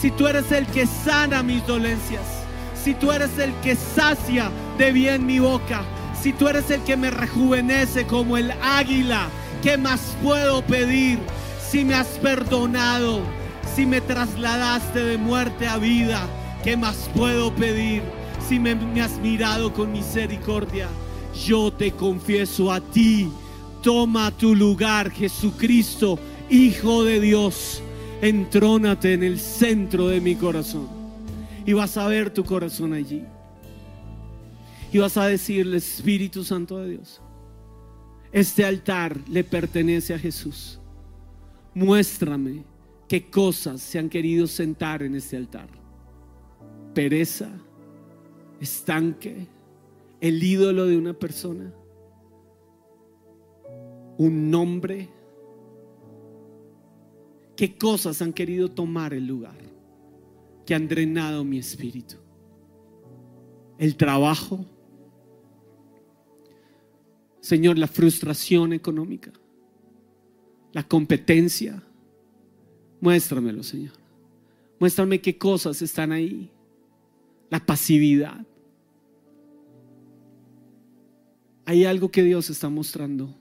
si 0.02 0.12
tú 0.12 0.28
eres 0.28 0.52
el 0.52 0.66
que 0.68 0.86
sana 0.86 1.44
mis 1.44 1.66
dolencias, 1.66 2.39
si 2.84 2.94
tú 2.94 3.12
eres 3.12 3.38
el 3.38 3.54
que 3.62 3.76
sacia 3.76 4.52
de 4.78 4.92
bien 4.92 5.26
mi 5.26 5.40
boca, 5.40 5.84
si 6.20 6.34
tú 6.34 6.48
eres 6.48 6.70
el 6.72 6.82
que 6.82 6.98
me 6.98 7.12
rejuvenece 7.12 8.06
como 8.06 8.38
el 8.38 8.52
águila, 8.62 9.28
¿qué 9.62 9.78
más 9.78 10.16
puedo 10.24 10.62
pedir? 10.62 11.20
Si 11.70 11.86
me 11.86 11.96
has 11.96 12.08
perdonado, 12.08 13.22
si 13.76 13.86
me 13.86 14.02
trasladaste 14.02 15.04
de 15.04 15.18
muerte 15.18 15.68
a 15.68 15.78
vida, 15.78 16.28
¿Qué 16.64 16.76
más 16.76 17.10
puedo 17.16 17.56
pedir 17.56 18.04
si 18.46 18.60
me, 18.60 18.72
has 19.02 19.18
mirado 19.20 19.72
con 19.74 19.94
misericordia? 19.94 20.90
Yo 21.46 21.72
te 21.72 21.92
confieso 21.92 22.72
a 22.72 22.82
ti. 22.82 23.30
Toma 23.82 24.30
tu 24.32 24.56
lugar, 24.56 25.10
Jesucristo, 25.10 26.20
Hijo 26.50 27.06
de 27.06 27.22
Dios. 27.22 27.82
Entrónate 28.22 29.14
en 29.14 29.24
el 29.24 29.40
centro 29.40 30.10
de 30.10 30.20
mi 30.20 30.36
corazón. 30.36 30.99
Y 31.66 31.74
vas 31.74 31.98
a 31.98 32.08
ver 32.08 32.34
tu 32.34 32.44
corazón 32.44 32.94
allí. 32.94 33.24
Y 34.92 34.98
vas 34.98 35.18
a 35.18 35.28
decirle, 35.28 35.78
Espíritu 35.78 36.44
Santo 36.44 36.78
de 36.78 36.90
Dios, 36.92 37.22
este 38.32 38.66
altar 38.66 39.18
le 39.28 39.44
pertenece 39.44 40.14
a 40.14 40.20
Jesús. 40.20 40.80
Muéstrame 41.74 42.64
qué 43.08 43.30
cosas 43.30 43.82
se 43.82 44.00
han 44.00 44.10
querido 44.10 44.48
sentar 44.48 45.04
en 45.04 45.16
este 45.16 45.38
altar. 45.38 45.70
Pereza, 46.94 47.50
estanque, 48.60 49.48
el 50.22 50.44
ídolo 50.44 50.86
de 50.86 50.98
una 50.98 51.14
persona, 51.14 51.74
un 54.18 54.52
nombre. 54.52 55.10
¿Qué 57.56 57.78
cosas 57.78 58.22
han 58.22 58.34
querido 58.34 58.70
tomar 58.70 59.14
el 59.14 59.28
lugar? 59.28 59.69
Que 60.70 60.76
han 60.76 60.88
drenado 60.88 61.44
mi 61.44 61.58
espíritu. 61.58 62.18
El 63.80 63.96
trabajo. 63.96 64.64
Señor, 67.40 67.80
la 67.80 67.88
frustración 67.88 68.74
económica. 68.74 69.32
La 70.72 70.84
competencia. 70.88 71.82
Muéstramelo, 73.02 73.64
Señor. 73.64 73.94
Muéstrame 74.80 75.20
qué 75.20 75.40
cosas 75.40 75.82
están 75.82 76.12
ahí. 76.12 76.52
La 77.50 77.66
pasividad. 77.66 78.46
Hay 81.66 81.84
algo 81.86 82.12
que 82.12 82.22
Dios 82.22 82.48
está 82.52 82.70
mostrando. 82.70 83.36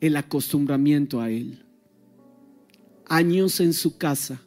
El 0.00 0.16
acostumbramiento 0.16 1.20
a 1.20 1.28
Él. 1.28 1.64
Años 3.06 3.58
en 3.58 3.72
su 3.72 3.98
casa 3.98 4.40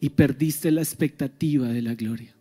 y 0.00 0.10
perdiste 0.10 0.70
la 0.70 0.82
expectativa 0.82 1.68
de 1.68 1.82
la 1.82 1.94
gloria. 1.94 2.34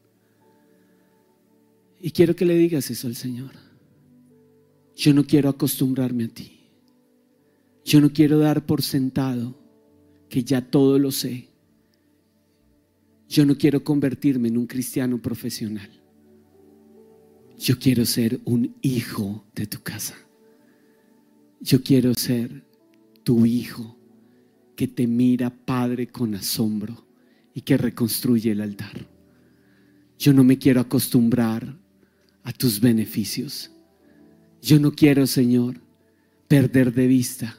Y 2.02 2.12
quiero 2.12 2.36
que 2.36 2.46
le 2.46 2.56
digas 2.56 2.90
eso 2.92 3.08
al 3.08 3.16
Señor. 3.16 3.52
Yo 4.96 5.14
no 5.14 5.26
quiero 5.26 5.50
acostumbrarme 5.50 6.26
a 6.26 6.28
ti. 6.28 6.60
Yo 7.84 8.02
no 8.02 8.12
quiero 8.12 8.40
dar 8.40 8.66
por 8.66 8.82
sentado 8.82 9.58
que 10.30 10.44
ya 10.44 10.62
todo 10.62 11.00
lo 11.00 11.12
sé. 11.12 11.50
Yo 13.28 13.46
no 13.46 13.58
quiero 13.58 13.84
convertirme 13.84 14.50
en 14.50 14.58
un 14.58 14.68
cristiano 14.68 15.22
profesional. 15.22 15.90
Yo 17.58 17.80
quiero 17.80 18.06
ser 18.06 18.40
un 18.46 18.76
hijo 18.82 19.46
de 19.56 19.66
tu 19.66 19.82
casa. 19.82 20.16
Yo 21.62 21.82
quiero 21.82 22.14
ser 22.14 22.66
tu 23.24 23.46
hijo 23.46 23.98
que 24.76 24.88
te 24.88 25.08
mira, 25.08 25.50
Padre, 25.50 26.08
con 26.08 26.36
asombro 26.36 27.05
y 27.56 27.62
que 27.62 27.78
reconstruye 27.78 28.52
el 28.52 28.62
altar. 28.62 29.08
Yo 30.20 30.34
no 30.34 30.44
me 30.44 30.60
quiero 30.60 30.82
acostumbrar 30.82 31.76
a 32.44 32.52
tus 32.52 32.80
beneficios. 32.80 33.72
Yo 34.62 34.80
no 34.80 34.92
quiero, 34.92 35.26
Señor, 35.26 35.82
perder 36.48 36.94
de 36.94 37.08
vista 37.08 37.58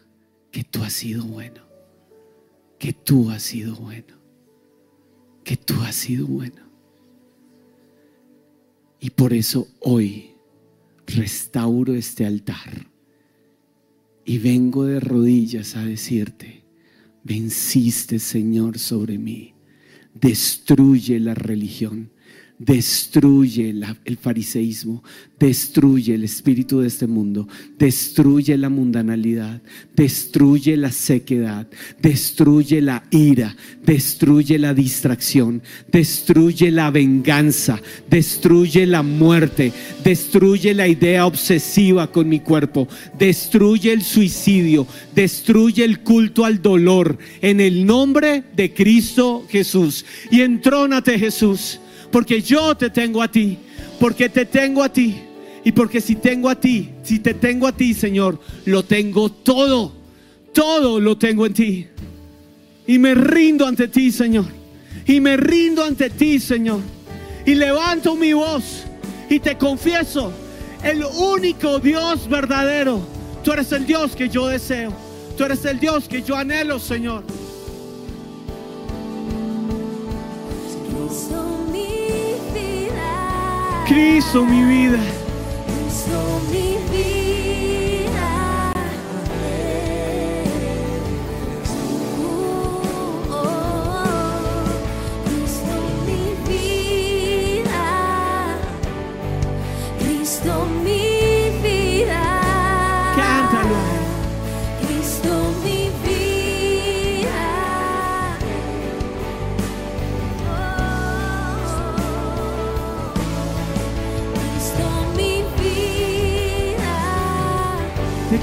que 0.53 0.63
tú 0.63 0.83
has 0.85 0.93
sido 0.93 1.25
bueno, 1.25 1.63
que 2.79 2.93
tú 2.93 3.31
has 3.31 3.43
sido 3.43 3.75
bueno, 3.75 4.15
que 5.43 5.57
tú 5.57 5.75
has 5.81 5.97
sido 5.97 6.27
bueno. 6.27 6.63
Y 9.01 9.11
por 9.11 9.33
eso 9.33 9.67
hoy 9.81 10.33
restauro 11.07 11.95
este 11.95 12.27
altar 12.27 12.87
y 14.25 14.39
vengo 14.39 14.85
de 14.85 15.01
rodillas 15.01 15.77
a 15.77 15.85
decirte, 15.85 16.65
venciste 17.23 18.19
Señor 18.19 18.79
sobre 18.79 19.19
mí, 19.19 19.56
destruye 20.21 21.21
la 21.21 21.35
religión 21.35 22.11
destruye 22.59 23.75
el 24.05 24.17
fariseísmo, 24.17 25.05
destruye 25.39 26.15
el 26.15 26.25
espíritu 26.25 26.81
de 26.81 26.89
este 26.89 27.07
mundo, 27.07 27.47
destruye 27.79 28.57
la 28.57 28.71
mundanalidad, 28.71 29.61
destruye 29.95 30.77
la 30.77 30.91
sequedad, 30.91 31.67
destruye 32.01 32.81
la 32.81 33.05
ira, 33.11 33.55
destruye 33.85 34.59
la 34.59 34.73
distracción, 34.73 35.63
destruye 35.93 36.71
la 36.71 36.91
venganza, 36.91 37.81
destruye 38.09 38.87
la 38.87 39.03
muerte, 39.03 39.73
destruye 40.03 40.73
la 40.73 40.89
idea 40.89 41.27
obsesiva 41.27 42.11
con 42.11 42.27
mi 42.29 42.41
cuerpo, 42.41 42.89
destruye 43.19 43.93
el 43.93 44.03
suicidio, 44.03 44.87
destruye 45.15 45.85
el 45.85 46.01
culto 46.01 46.47
al 46.47 46.63
dolor 46.63 47.19
en 47.43 47.61
el 47.61 47.85
nombre 47.85 48.45
de 48.55 48.73
Cristo 48.73 49.47
Jesús. 49.51 50.07
Y 50.31 50.41
entrónate 50.41 51.19
Jesús 51.19 51.81
porque 52.11 52.41
yo 52.43 52.77
te 52.77 52.91
tengo 52.91 53.23
a 53.23 53.29
ti, 53.29 53.59
porque 53.99 54.29
te 54.29 54.47
tengo 54.47 54.83
a 54.83 54.89
ti. 54.89 55.23
Y 55.65 55.73
porque 55.73 56.01
si 56.01 56.15
tengo 56.15 56.49
a 56.49 56.55
ti, 56.55 56.91
si 57.03 57.19
te 57.19 57.35
tengo 57.35 57.67
a 57.67 57.73
ti, 57.73 57.93
Señor, 57.93 58.39
lo 58.67 58.85
tengo 58.85 59.31
todo. 59.31 59.93
Todo 60.53 61.01
lo 61.01 61.19
tengo 61.19 61.45
en 61.45 61.55
ti. 61.55 61.87
Y 62.87 62.99
me 63.01 63.17
rindo 63.17 63.67
ante 63.67 63.89
ti, 63.89 64.13
Señor. 64.13 64.47
Y 65.07 65.21
me 65.21 65.37
rindo 65.37 65.83
ante 65.83 66.09
ti, 66.11 66.39
Señor. 66.39 66.81
Y 67.45 67.55
levanto 67.55 68.15
mi 68.15 68.33
voz 68.33 68.85
y 69.29 69.41
te 69.41 69.59
confieso, 69.59 70.33
el 70.83 71.05
único 71.05 71.81
Dios 71.81 72.29
verdadero. 72.29 73.01
Tú 73.43 73.53
eres 73.53 73.73
el 73.73 73.87
Dios 73.87 74.15
que 74.15 74.29
yo 74.29 74.47
deseo. 74.47 74.93
Tú 75.37 75.45
eres 75.45 75.65
el 75.65 75.79
Dios 75.79 76.09
que 76.09 76.23
yo 76.23 76.37
anhelo, 76.37 76.79
Señor. 76.79 77.25
Cristo 83.87 84.45
mi 84.45 84.65
vida. 84.65 84.99
Cristo 85.65 86.41
mi 86.51 86.77
vida. 86.91 87.26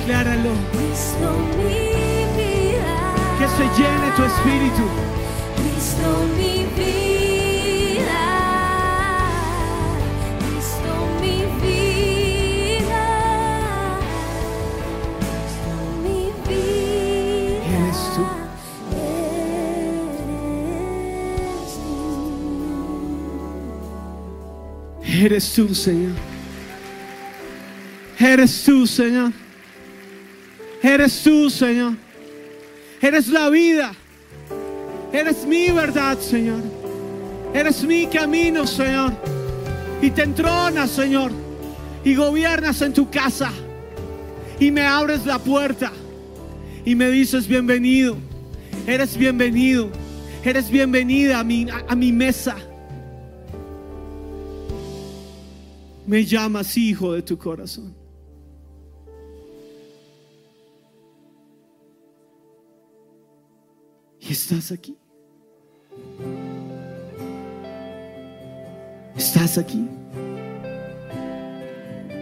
Decláralo. 0.05 0.51
Cristo 0.73 1.31
mi 1.57 1.85
vida. 2.35 2.95
Que 3.39 3.47
se 3.47 3.63
llene 3.77 4.07
tu 4.17 4.23
espíritu. 4.23 4.85
Cristo 5.55 6.09
mi 6.35 6.55
vida. 6.75 8.25
Cristo 10.39 10.91
mi 11.21 11.37
vida. 11.63 13.05
Cristo 15.21 15.73
mi 16.03 16.19
vida. 16.49 17.71
Eres 17.79 18.01
tú. 18.13 18.23
Eres 21.47 21.71
tú. 25.05 25.15
Eres 25.25 25.45
tú, 25.53 25.65
Señor. 25.73 26.15
Eres 28.19 28.63
tú, 28.65 28.85
Señor. 28.85 29.42
Eres 30.83 31.23
tú, 31.23 31.49
Señor. 31.49 31.93
Eres 33.01 33.29
la 33.29 33.49
vida. 33.49 33.93
Eres 35.11 35.45
mi 35.45 35.71
verdad, 35.71 36.19
Señor. 36.19 36.61
Eres 37.53 37.83
mi 37.83 38.05
camino, 38.07 38.67
Señor. 38.67 39.13
Y 40.01 40.11
te 40.11 40.23
entronas, 40.23 40.89
Señor. 40.91 41.31
Y 42.03 42.15
gobiernas 42.15 42.81
en 42.81 42.91
tu 42.93 43.09
casa. 43.09 43.51
Y 44.59 44.71
me 44.71 44.81
abres 44.85 45.25
la 45.25 45.39
puerta. 45.39 45.91
Y 46.85 46.95
me 46.95 47.09
dices, 47.09 47.47
bienvenido. 47.47 48.17
Eres 48.85 49.15
bienvenido. 49.17 49.89
Eres 50.43 50.69
bienvenida 50.69 51.39
a 51.39 51.43
mi, 51.43 51.65
a- 51.87 51.95
mi 51.95 52.11
mesa. 52.11 52.57
me 56.05 56.25
llamas 56.25 56.75
hijo 56.75 57.13
de 57.13 57.21
tu 57.21 57.37
corazón. 57.37 57.95
Estás 64.33 64.71
aquí. 64.71 64.97
estás 69.15 69.57
aquí. 69.57 69.87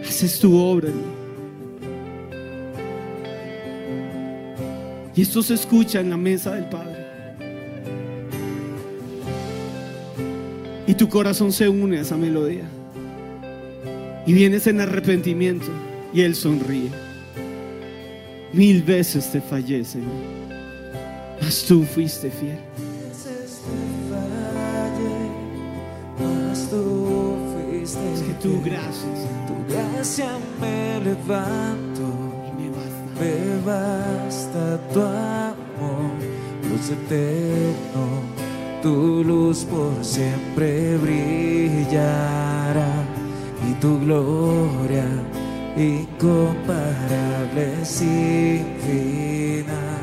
Haces 0.06 0.38
tu 0.38 0.56
obra. 0.56 0.90
Y 5.14 5.22
esto 5.22 5.42
se 5.42 5.54
escucha 5.54 6.00
en 6.00 6.10
la 6.10 6.16
mesa 6.16 6.54
del 6.54 6.66
Padre. 6.66 7.06
Y 10.86 10.94
tu 10.94 11.08
corazón 11.08 11.52
se 11.52 11.68
une 11.68 11.98
a 11.98 12.02
esa 12.02 12.16
melodía. 12.16 12.68
Y 14.26 14.32
vienes 14.32 14.66
en 14.66 14.80
arrepentimiento 14.80 15.66
y 16.14 16.20
Él 16.20 16.34
sonríe. 16.34 16.90
Mil 18.52 18.82
veces 18.82 19.30
te 19.32 19.40
fallé, 19.40 19.84
Señor. 19.84 20.41
Mas 21.42 21.64
tú 21.64 21.82
fuiste 21.82 22.30
fiel. 22.30 22.58
Es 27.82 27.96
que 28.22 28.32
tu 28.34 28.62
gracia 28.62 29.08
Tu 29.48 29.54
gracia 29.72 30.30
me 30.60 31.00
levanto, 31.00 32.04
me 32.56 32.70
basta. 32.70 33.20
me 33.20 33.34
basta 33.66 34.62
tu 34.92 35.00
amor, 35.00 36.12
luz 36.68 36.86
eterno, 36.90 38.04
tu 38.82 39.24
luz 39.24 39.64
por 39.64 39.92
siempre 40.04 40.96
brillará 40.98 42.92
y 43.68 43.72
tu 43.80 43.98
gloria 43.98 45.06
incomparable 45.76 47.84
sin 47.84 48.64
final. 48.86 50.01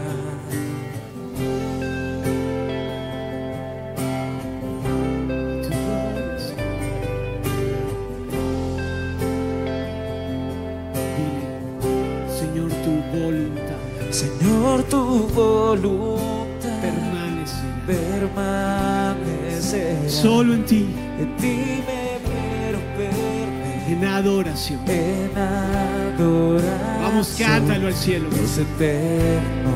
Voluntad 15.88 16.82
permanecerá. 16.82 17.80
permanecerá. 19.16 20.10
Solo 20.10 20.54
en 20.56 20.66
ti, 20.66 20.90
En 21.20 21.36
ti 21.38 21.84
me 21.88 22.20
quiero 22.26 22.80
perder, 22.98 23.48
en 23.92 24.04
adoración. 24.06 24.80
en 24.88 25.32
adoración. 25.38 27.02
Vamos, 27.02 27.36
cántalo 27.38 27.88
al 27.88 27.94
cielo. 27.94 28.30
Luz 28.30 28.58
eterno, 28.58 29.72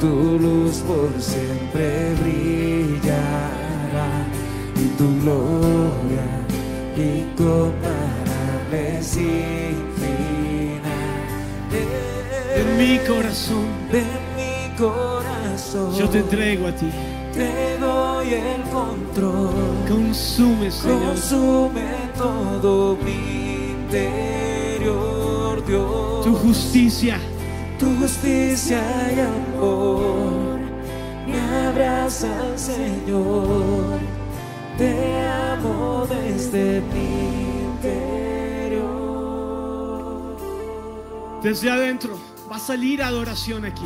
tu 0.00 0.38
luz 0.38 0.76
por 0.86 1.10
siempre 1.20 2.14
brillará 2.22 4.08
y 4.76 4.86
tu 4.96 5.06
gloria 5.20 6.26
incomparable 6.96 9.02
sin 9.02 9.76
final. 10.00 11.24
En 12.56 12.66
mi 12.78 12.98
corazón, 13.06 13.66
corazón, 15.76 15.98
yo 15.98 16.08
te 16.08 16.18
entrego 16.18 16.66
a 16.66 16.72
ti. 16.72 16.90
te 17.32 17.78
doy 17.78 18.34
el 18.34 18.62
control. 18.70 19.50
Consume, 19.88 20.70
Señor. 20.70 21.08
Consume 21.08 22.10
todo 22.16 22.96
mi 22.96 23.72
interior, 23.72 25.64
Dios. 25.66 26.24
Tu 26.24 26.34
justicia 26.34 27.18
Tu 27.78 27.94
justicia 27.96 28.80
y 29.14 29.20
amor 29.20 30.56
me 31.26 31.40
abrazan, 31.66 32.58
Señor. 32.58 33.98
Te 34.78 35.26
amo 35.28 36.06
desde 36.08 36.80
mi 36.92 37.64
interior. 37.64 38.86
desde 41.42 41.70
adentro. 41.70 42.18
Va 42.50 42.56
a 42.56 42.60
salir 42.60 43.02
adoración 43.02 43.64
aquí. 43.64 43.84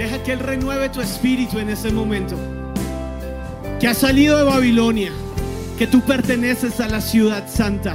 Deja 0.00 0.22
que 0.22 0.32
Él 0.32 0.38
renueve 0.38 0.88
tu 0.88 1.02
espíritu 1.02 1.58
en 1.58 1.68
ese 1.68 1.92
momento. 1.92 2.34
Que 3.78 3.86
has 3.86 3.98
salido 3.98 4.38
de 4.38 4.44
Babilonia. 4.44 5.12
Que 5.76 5.86
tú 5.86 6.00
perteneces 6.00 6.80
a 6.80 6.88
la 6.88 7.02
ciudad 7.02 7.46
santa. 7.50 7.94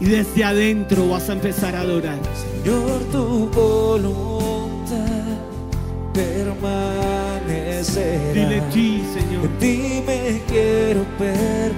Y 0.00 0.06
desde 0.06 0.44
adentro 0.44 1.10
vas 1.10 1.28
a 1.28 1.34
empezar 1.34 1.76
a 1.76 1.80
adorar. 1.80 2.16
Señor, 2.64 3.02
tu 3.12 3.50
voluntad 3.50 4.96
permanecerá. 6.14 8.32
Dile 8.32 8.62
ti, 8.72 9.04
Señor, 9.12 9.44
En 9.44 9.58
ti 9.58 10.02
me 10.06 10.40
quiero 10.48 11.04
perder. 11.18 11.72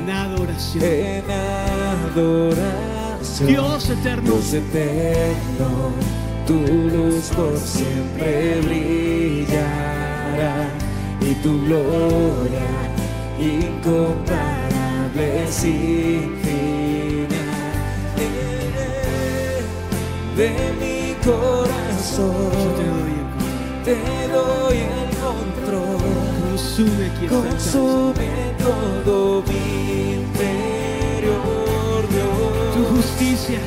en 0.00 0.10
adoración. 0.10 0.82
en 0.82 1.24
adoración. 2.10 3.48
Dios 3.48 3.90
eterno, 3.90 4.32
Dios 4.32 4.54
eterno, 4.54 5.92
tu 6.48 6.54
luz 6.56 7.30
por 7.36 7.56
siempre 7.58 8.60
brillará 8.62 10.56
y 11.20 11.34
tu 11.42 11.62
gloria 11.66 12.70
incomparable 13.38 15.28
sin 15.50 16.34
final. 16.42 17.28
De 20.38 20.48
mi 20.80 21.14
yo 21.22 21.30
corazón 21.30 22.50
te 22.78 22.84
doy 22.88 23.12
el 23.20 23.28
te 23.84 23.98
doy 24.32 24.78
el 24.78 25.10
control. 25.20 26.00
Consume. 26.48 27.06
Consume 27.28 28.30
todo 28.58 29.42
mi 29.42 29.64
interior, 30.14 32.00
Dios. 32.08 32.74
Tu 32.74 32.80
justicia 32.96 33.60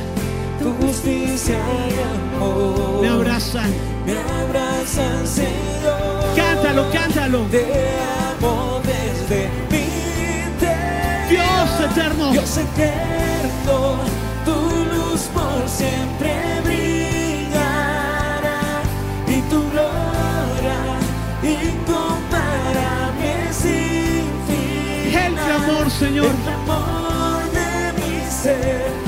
Tu 0.61 0.71
justicia 0.85 1.57
y 1.89 2.35
amor 2.35 3.01
me 3.01 3.07
abrazan. 3.07 3.71
me 4.05 4.13
abrazan, 4.13 5.25
Señor. 5.25 6.35
Cántalo, 6.35 6.91
cántalo. 6.91 7.39
Te 7.49 7.65
amo 8.37 8.79
desde 8.83 9.49
mi 9.71 9.85
interior. 10.45 11.29
Dios 11.29 11.91
eterno. 11.91 12.31
Dios 12.31 12.57
eterno, 12.57 13.97
tu 14.45 14.55
luz 14.93 15.21
por 15.33 15.67
siempre 15.67 16.31
brillará 16.63 18.61
y 19.27 19.41
tu 19.49 19.59
gloria 19.71 20.79
incomparable 21.41 23.33
sin 23.51 24.25
fin. 24.45 25.17
El 25.25 25.33
clamor, 25.33 25.89
Señor. 25.89 26.27
El 26.27 26.35
clamor 26.43 27.41
de 27.51 27.93
mi 27.99 28.29
ser 28.29 29.00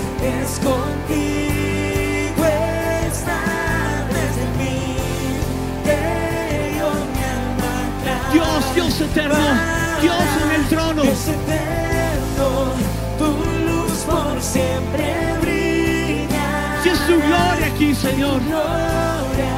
Eterno. 9.01 9.36
Dios 10.01 10.15
en 10.43 10.51
el 10.62 10.67
trono. 10.67 11.01
Dios 11.01 11.27
eterno, 11.27 12.73
tu 13.17 13.25
luz 13.65 14.04
por 14.06 14.39
siempre 14.41 15.06
brilla. 15.41 16.79
Si 16.83 16.89
es 16.89 17.00
tu 17.08 17.15
gloria 17.15 17.65
aquí, 17.73 17.96
Señor. 17.96 18.39
Gloria 18.44 19.56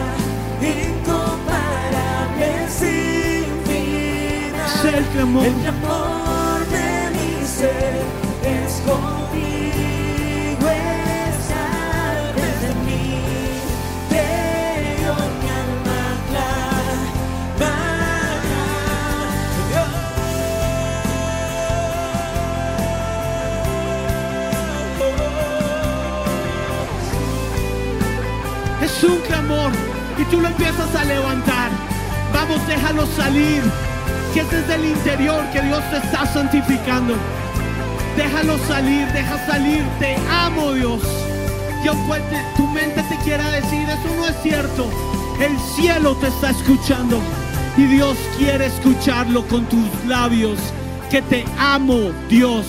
incomparable 0.61 2.69
sin 2.69 3.45
fin. 3.65 4.55
Es 4.55 4.85
el 4.93 5.03
clamor. 5.05 5.45
El 5.45 5.67
amor 5.67 6.65
de 6.67 7.09
mi 7.11 7.45
ser 7.45 8.01
es 8.43 8.81
Y 30.17 30.23
tú 30.25 30.41
lo 30.41 30.47
empiezas 30.47 30.95
a 30.95 31.03
levantar. 31.03 31.69
Vamos, 32.33 32.65
déjalo 32.67 33.05
salir. 33.15 33.61
Que 34.33 34.41
es 34.41 34.51
desde 34.51 34.75
el 34.75 34.85
interior 34.85 35.43
que 35.53 35.61
Dios 35.61 35.81
te 35.91 35.97
está 35.97 36.25
santificando. 36.25 37.15
Déjalo 38.17 38.57
salir, 38.67 39.07
deja 39.13 39.45
salir. 39.45 39.83
Te 39.99 40.15
amo, 40.29 40.73
Dios. 40.73 41.01
Y 41.83 41.87
aunque 41.87 42.19
te- 42.31 42.43
tu 42.57 42.67
mente 42.67 43.03
te 43.03 43.17
quiera 43.23 43.49
decir, 43.51 43.87
eso 43.87 44.15
no 44.17 44.25
es 44.27 44.35
cierto. 44.41 44.89
El 45.39 45.57
cielo 45.75 46.15
te 46.15 46.27
está 46.27 46.49
escuchando. 46.49 47.19
Y 47.77 47.83
Dios 47.83 48.17
quiere 48.37 48.65
escucharlo 48.67 49.45
con 49.47 49.65
tus 49.65 49.87
labios. 50.07 50.57
Que 51.11 51.21
te 51.21 51.45
amo, 51.59 52.11
Dios. 52.29 52.65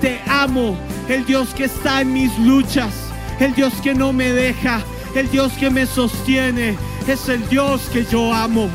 Te 0.00 0.20
amo. 0.28 0.76
El 1.08 1.24
Dios 1.24 1.48
que 1.56 1.64
está 1.64 2.00
en 2.02 2.12
mis 2.12 2.36
luchas. 2.40 2.92
El 3.40 3.54
Dios 3.54 3.72
que 3.82 3.94
no 3.94 4.12
me 4.12 4.32
deja. 4.32 4.80
El 5.14 5.30
Dios 5.30 5.52
que 5.54 5.70
me 5.70 5.86
sostiene. 5.86 6.76
Es 7.06 7.28
el 7.28 7.48
Dios 7.48 7.82
que 7.92 8.04
yo 8.04 8.32
amo. 8.32 8.68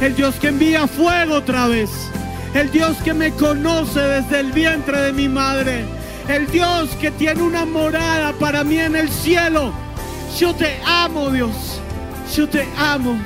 El 0.00 0.14
Dios 0.14 0.36
que 0.36 0.48
envía 0.48 0.86
fuego 0.86 1.36
otra 1.36 1.66
vez. 1.66 1.90
el 2.54 2.70
Dios 2.70 2.96
que 3.04 3.14
me 3.14 3.32
conoce 3.32 4.00
desde 4.00 4.40
el 4.40 4.52
vientre 4.52 5.00
de 5.00 5.12
mi 5.12 5.28
madre, 5.28 5.84
el 6.28 6.46
Dios 6.50 6.90
que 7.00 7.10
tiene 7.10 7.42
una 7.42 7.64
morada 7.64 8.32
para 8.34 8.64
mí 8.64 8.78
en 8.78 8.96
el 8.96 9.08
cielo. 9.08 9.72
Yo 10.38 10.54
te 10.54 10.78
amo, 10.84 11.30
Dios. 11.30 11.80
Yo 12.34 12.48
te 12.48 12.66
amo. 12.76 13.16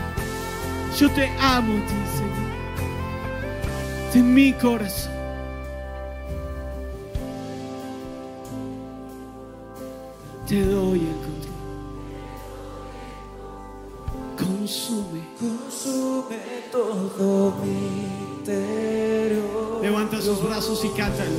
Yo 0.98 1.10
te 1.10 1.30
amo, 1.40 1.74
Señor. 2.16 2.32
De 4.12 4.22
mi 4.22 4.52
corazón. 4.52 5.12
Te 10.46 10.62
doy 10.64 10.98
el 10.98 11.14
control. 11.14 11.31
Consume. 14.62 15.20
Consume 15.40 16.38
todo 16.70 17.52
mi 17.64 18.36
interior. 18.38 19.82
Levanta 19.82 20.22
sus 20.22 20.40
brazos 20.40 20.84
y 20.84 20.88
cántalo. 20.90 21.30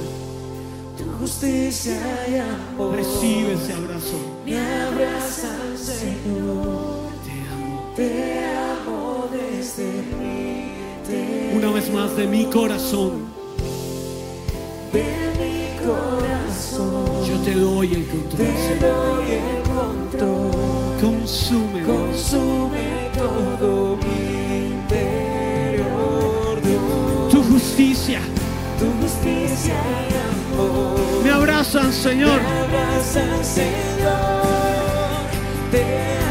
Tu 0.97 1.05
justicia 1.21 2.01
y 2.27 2.35
amor. 2.35 2.97
Recibe 2.97 3.53
ese 3.53 3.71
abrazo. 3.71 4.17
Me 4.45 4.59
abraza, 4.59 5.55
Señor. 5.77 7.13
Te 7.23 7.31
amo. 7.53 7.93
Te 7.95 8.45
amo 8.45 9.29
desde 9.31 10.03
mi 10.19 10.73
interior. 10.97 11.55
Una 11.55 11.71
vez 11.71 11.93
más 11.93 12.17
de 12.17 12.27
mi 12.27 12.43
corazón. 12.47 13.23
De 14.91 15.05
mi 15.39 15.77
corazón. 15.87 17.25
Yo 17.25 17.37
te 17.45 17.53
doy 17.53 17.93
el 17.93 18.05
control. 18.05 18.37
Te 18.37 18.85
doy 18.85 19.31
el 19.31 19.63
control. 19.63 20.72
Consume. 21.33 21.81
Consume 21.81 23.09
todo 23.17 23.97
mi 23.97 24.67
interior. 24.67 25.81
Dios. 26.61 27.31
Tu 27.31 27.41
justicia. 27.41 28.21
Tu 28.77 28.85
justicia 29.01 29.73
y 29.73 30.13
amor. 30.55 31.23
Me 31.23 31.31
abrazan, 31.31 31.91
Señor. 31.91 32.39
Me 32.39 32.47
abraza, 32.59 33.43
Señor. 33.43 33.71
Te 35.71 36.22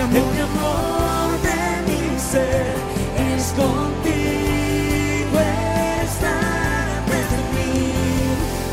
El 0.00 0.06
amor. 0.06 1.30
de 1.42 1.60
mi 1.86 2.18
ser 2.18 2.74
es 3.34 3.44
contigo 3.52 5.38
está 6.02 6.36
desde 7.06 7.38
mí 7.54 7.92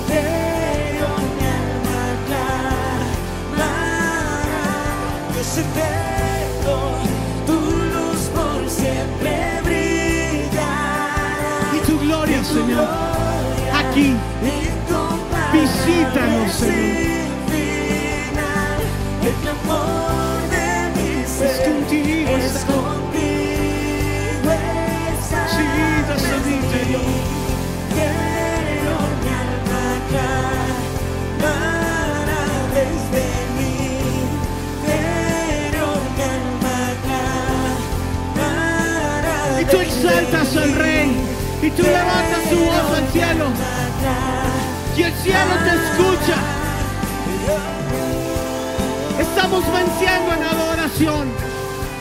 pero 0.07 1.07
mi 1.35 1.43
alma 1.61 1.99
Dios 5.33 5.57
eterno 5.57 6.75
tu 7.45 7.57
luz 7.93 8.21
por 8.33 8.59
siempre 8.69 9.33
brillará 9.65 10.75
Y 11.75 11.79
tu 11.85 11.99
gloria, 11.99 12.39
Señor. 12.41 12.87
Aquí. 13.73 14.15
Visítanos, 15.51 16.51
Señor. 16.53 17.06
Al 40.55 40.73
Rey. 40.75 41.11
Y 41.61 41.69
tú 41.71 41.83
levantas 41.83 42.49
tu 42.49 42.57
voz 42.57 42.97
al 42.97 43.07
cielo. 43.11 43.45
Y 44.95 45.03
el 45.03 45.13
cielo 45.15 45.53
te 45.63 45.69
escucha. 45.75 46.35
Estamos 49.19 49.63
venciendo 49.71 50.33
en 50.33 50.43
adoración. 50.43 51.27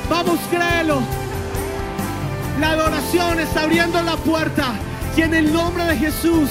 Vamos, 0.09 0.39
créelo. 0.51 1.01
La 2.61 2.71
adoración 2.71 3.41
está 3.41 3.63
abriendo 3.63 4.01
la 4.03 4.17
puerta. 4.17 4.75
Y 5.17 5.23
en 5.23 5.35
el 5.35 5.53
nombre 5.53 5.85
de 5.85 5.97
Jesús 5.97 6.49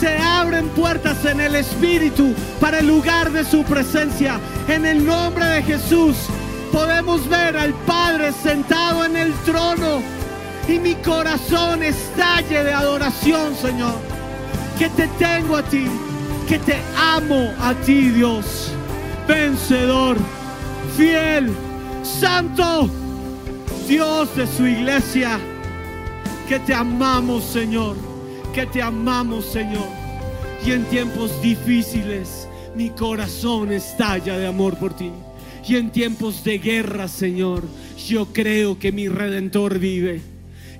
se 0.00 0.16
abren 0.18 0.68
puertas 0.68 1.24
en 1.24 1.40
el 1.40 1.56
Espíritu 1.56 2.34
para 2.60 2.78
el 2.78 2.86
lugar 2.86 3.30
de 3.30 3.44
su 3.44 3.64
presencia. 3.64 4.38
En 4.68 4.86
el 4.86 5.04
nombre 5.04 5.44
de 5.46 5.62
Jesús 5.62 6.16
podemos 6.72 7.28
ver 7.28 7.56
al 7.56 7.74
Padre 7.86 8.32
sentado 8.32 9.04
en 9.04 9.16
el 9.16 9.32
trono. 9.44 10.13
Y 10.68 10.78
mi 10.78 10.94
corazón 10.96 11.82
estalle 11.82 12.64
de 12.64 12.72
adoración, 12.72 13.54
Señor. 13.54 13.96
Que 14.78 14.88
te 14.88 15.06
tengo 15.18 15.56
a 15.56 15.62
ti. 15.62 15.86
Que 16.48 16.58
te 16.58 16.76
amo 16.96 17.52
a 17.60 17.74
ti, 17.74 18.10
Dios. 18.10 18.72
Vencedor, 19.26 20.16
fiel, 20.96 21.52
santo. 22.02 22.88
Dios 23.88 24.34
de 24.34 24.46
su 24.46 24.66
iglesia, 24.66 25.38
que 26.48 26.58
te 26.58 26.72
amamos, 26.72 27.44
Señor, 27.44 27.96
que 28.54 28.64
te 28.66 28.80
amamos, 28.80 29.44
Señor. 29.44 29.88
Y 30.64 30.72
en 30.72 30.84
tiempos 30.84 31.42
difíciles, 31.42 32.48
mi 32.74 32.88
corazón 32.90 33.72
estalla 33.72 34.38
de 34.38 34.46
amor 34.46 34.78
por 34.78 34.94
ti. 34.94 35.10
Y 35.66 35.76
en 35.76 35.90
tiempos 35.90 36.44
de 36.44 36.58
guerra, 36.58 37.08
Señor, 37.08 37.62
yo 38.06 38.26
creo 38.32 38.78
que 38.78 38.90
mi 38.90 39.08
redentor 39.08 39.78
vive. 39.78 40.33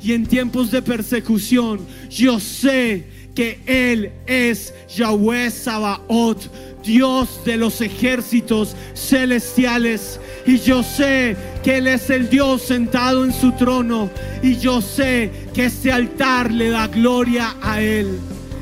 Y 0.05 0.12
en 0.12 0.26
tiempos 0.26 0.70
de 0.70 0.82
persecución, 0.82 1.80
yo 2.11 2.38
sé 2.38 3.07
que 3.34 3.59
Él 3.64 4.12
es 4.26 4.74
Yahweh 4.94 5.50
Sabaoth, 5.50 6.42
Dios 6.84 7.40
de 7.46 7.57
los 7.57 7.80
ejércitos 7.80 8.76
celestiales. 8.94 10.20
Y 10.46 10.59
yo 10.59 10.82
sé 10.82 11.34
que 11.62 11.78
Él 11.78 11.86
es 11.86 12.11
el 12.11 12.28
Dios 12.28 12.61
sentado 12.61 13.24
en 13.24 13.32
su 13.32 13.52
trono. 13.52 14.11
Y 14.42 14.57
yo 14.59 14.82
sé 14.82 15.30
que 15.55 15.64
este 15.64 15.90
altar 15.90 16.52
le 16.52 16.68
da 16.68 16.86
gloria 16.86 17.57
a 17.62 17.80
Él. 17.80 18.18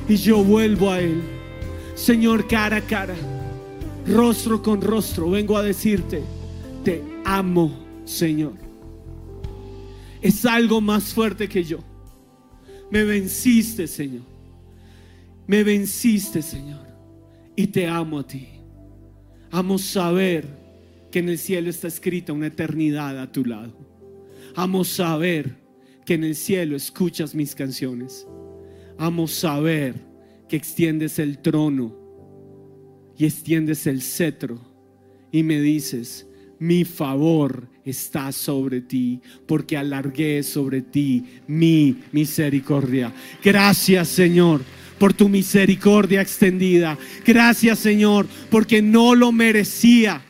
Y 0.09 0.15
yo 0.15 0.45
vuelvo 0.45 0.93
a 0.93 1.01
Él. 1.01 1.23
Señor, 1.97 2.47
cara 2.47 2.77
a 2.77 2.81
cara, 2.83 3.17
rostro 4.07 4.63
con 4.63 4.81
rostro, 4.81 5.31
vengo 5.31 5.57
a 5.57 5.63
decirte, 5.63 6.23
te 6.85 7.03
amo, 7.25 7.73
Señor. 8.05 8.72
Es 10.23 10.47
algo 10.47 10.81
más 10.81 11.13
fuerte 11.13 11.49
que 11.49 11.65
yo. 11.65 11.81
Me 12.91 13.05
venciste, 13.05 13.87
Señor. 13.89 14.23
Me 15.47 15.65
venciste, 15.65 16.41
Señor. 16.41 16.87
Y 17.57 17.67
te 17.67 17.87
amo 17.89 18.21
a 18.21 18.27
ti. 18.27 18.47
Amo 19.51 19.79
saber 19.79 20.47
que 21.11 21.19
en 21.19 21.29
el 21.29 21.39
cielo 21.39 21.69
está 21.69 21.89
escrita 21.89 22.33
una 22.33 22.47
eternidad 22.47 23.21
a 23.21 23.31
tu 23.31 23.45
lado. 23.45 23.77
Amo 24.55 24.85
saber 24.85 25.57
que 26.07 26.15
en 26.15 26.25
el 26.25 26.37
cielo 26.37 26.77
escuchas 26.77 27.35
mis 27.35 27.55
canciones. 27.55 28.27
Amo 28.99 29.27
saber 29.27 29.95
que 30.49 30.57
extiendes 30.57 31.19
el 31.19 31.39
trono 31.39 31.97
y 33.19 33.27
extiendes 33.27 33.87
el 33.87 34.01
cetro 34.03 34.61
y 35.31 35.43
me 35.43 35.61
dices, 35.61 36.27
mi 36.63 36.85
favor 36.85 37.67
está 37.85 38.31
sobre 38.31 38.83
ti, 38.83 39.21
porque 39.49 39.77
alargué 39.77 40.45
sobre 40.45 40.81
ti 40.81 41.25
mi 41.49 42.05
misericordia. 42.13 43.13
Gracias, 43.43 44.07
Señor, 44.07 44.63
por 44.97 45.13
tu 45.13 45.29
misericordia 45.29 46.21
extendida. 46.21 46.97
Gracias, 47.27 47.81
Señor, 47.81 48.29
porque 48.49 48.81
no 48.81 49.17
lo 49.17 49.33
merecía, 49.33 50.23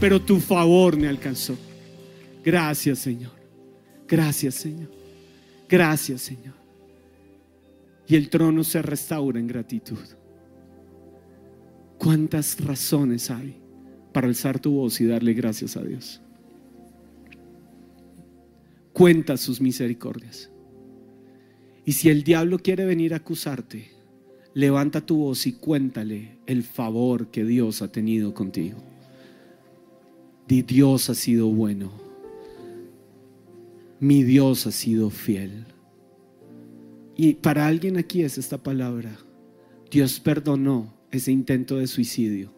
pero 0.00 0.22
tu 0.22 0.40
favor 0.40 0.96
me 0.96 1.08
alcanzó. 1.08 1.58
Gracias, 2.42 3.00
Señor. 3.00 3.32
Gracias, 4.08 4.54
Señor. 4.54 4.90
Gracias, 5.68 6.22
Señor. 6.22 6.54
Y 8.08 8.16
el 8.16 8.30
trono 8.30 8.64
se 8.64 8.80
restaura 8.80 9.38
en 9.38 9.46
gratitud. 9.46 9.98
¿Cuántas 11.98 12.58
razones 12.64 13.30
hay 13.30 13.65
para 14.16 14.28
alzar 14.28 14.58
tu 14.58 14.70
voz 14.70 14.98
y 15.02 15.04
darle 15.04 15.34
gracias 15.34 15.76
a 15.76 15.82
Dios? 15.82 16.22
Cuenta 18.94 19.36
sus 19.36 19.60
misericordias. 19.60 20.50
Y 21.84 21.92
si 21.92 22.08
el 22.08 22.24
diablo 22.24 22.58
quiere 22.58 22.86
venir 22.86 23.12
a 23.12 23.18
acusarte, 23.18 23.90
levanta 24.54 25.02
tu 25.02 25.18
voz 25.18 25.46
y 25.46 25.52
cuéntale 25.52 26.38
el 26.46 26.62
favor 26.62 27.30
que 27.30 27.44
Dios 27.44 27.82
ha 27.82 27.92
tenido 27.92 28.32
contigo. 28.32 28.78
Di 30.48 30.62
Dios 30.62 31.10
ha 31.10 31.14
sido 31.14 31.48
bueno. 31.48 31.92
mi 34.00 34.22
Dios 34.22 34.66
ha 34.66 34.72
sido 34.72 35.10
fiel. 35.10 35.66
Y 37.18 37.34
para 37.34 37.66
alguien 37.66 37.98
aquí 37.98 38.22
es 38.22 38.38
esta 38.38 38.56
palabra. 38.56 39.14
Dios 39.90 40.18
perdonó 40.20 40.94
ese 41.10 41.32
intento 41.32 41.76
de 41.76 41.86
suicidio 41.86 42.55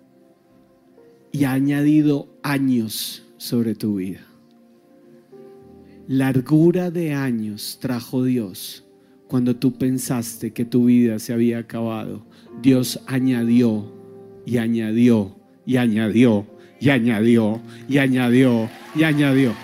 y 1.33 1.45
ha 1.45 1.53
añadido 1.53 2.29
años 2.43 3.24
sobre 3.37 3.74
tu 3.74 3.97
vida. 3.97 4.20
Largura 6.07 6.91
de 6.91 7.12
años 7.12 7.79
trajo 7.81 8.24
Dios 8.24 8.85
cuando 9.26 9.55
tú 9.55 9.76
pensaste 9.76 10.53
que 10.53 10.64
tu 10.64 10.87
vida 10.87 11.18
se 11.18 11.33
había 11.33 11.59
acabado. 11.59 12.24
Dios 12.62 13.01
añadió 13.07 13.93
y 14.47 14.57
añadió 14.57 15.37
y 15.66 15.76
añadió 15.76 16.47
y 16.81 16.89
añadió 16.89 17.61
y 17.89 17.99
añadió 17.99 18.70
y 18.95 19.03
añadió. 19.05 19.55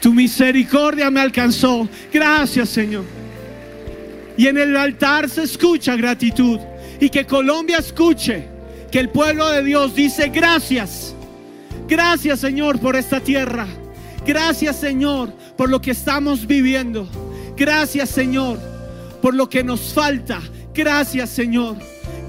Tu 0.00 0.14
misericordia 0.14 1.10
me 1.10 1.20
alcanzó. 1.20 1.88
Gracias, 2.12 2.68
Señor. 2.68 3.04
Y 4.36 4.46
en 4.46 4.58
el 4.58 4.76
altar 4.76 5.28
se 5.28 5.42
escucha 5.42 5.96
gratitud. 5.96 6.60
Y 7.00 7.10
que 7.10 7.26
Colombia 7.26 7.78
escuche 7.78 8.46
que 8.90 8.98
el 8.98 9.10
pueblo 9.10 9.48
de 9.50 9.62
Dios 9.62 9.94
dice 9.94 10.28
gracias. 10.28 11.14
Gracias, 11.88 12.40
Señor, 12.40 12.80
por 12.80 12.96
esta 12.96 13.20
tierra. 13.20 13.66
Gracias, 14.26 14.76
Señor, 14.76 15.32
por 15.56 15.70
lo 15.70 15.80
que 15.80 15.92
estamos 15.92 16.46
viviendo. 16.46 17.08
Gracias, 17.56 18.10
Señor, 18.10 18.58
por 19.22 19.34
lo 19.34 19.48
que 19.48 19.64
nos 19.64 19.92
falta. 19.94 20.40
Gracias, 20.74 21.30
Señor. 21.30 21.76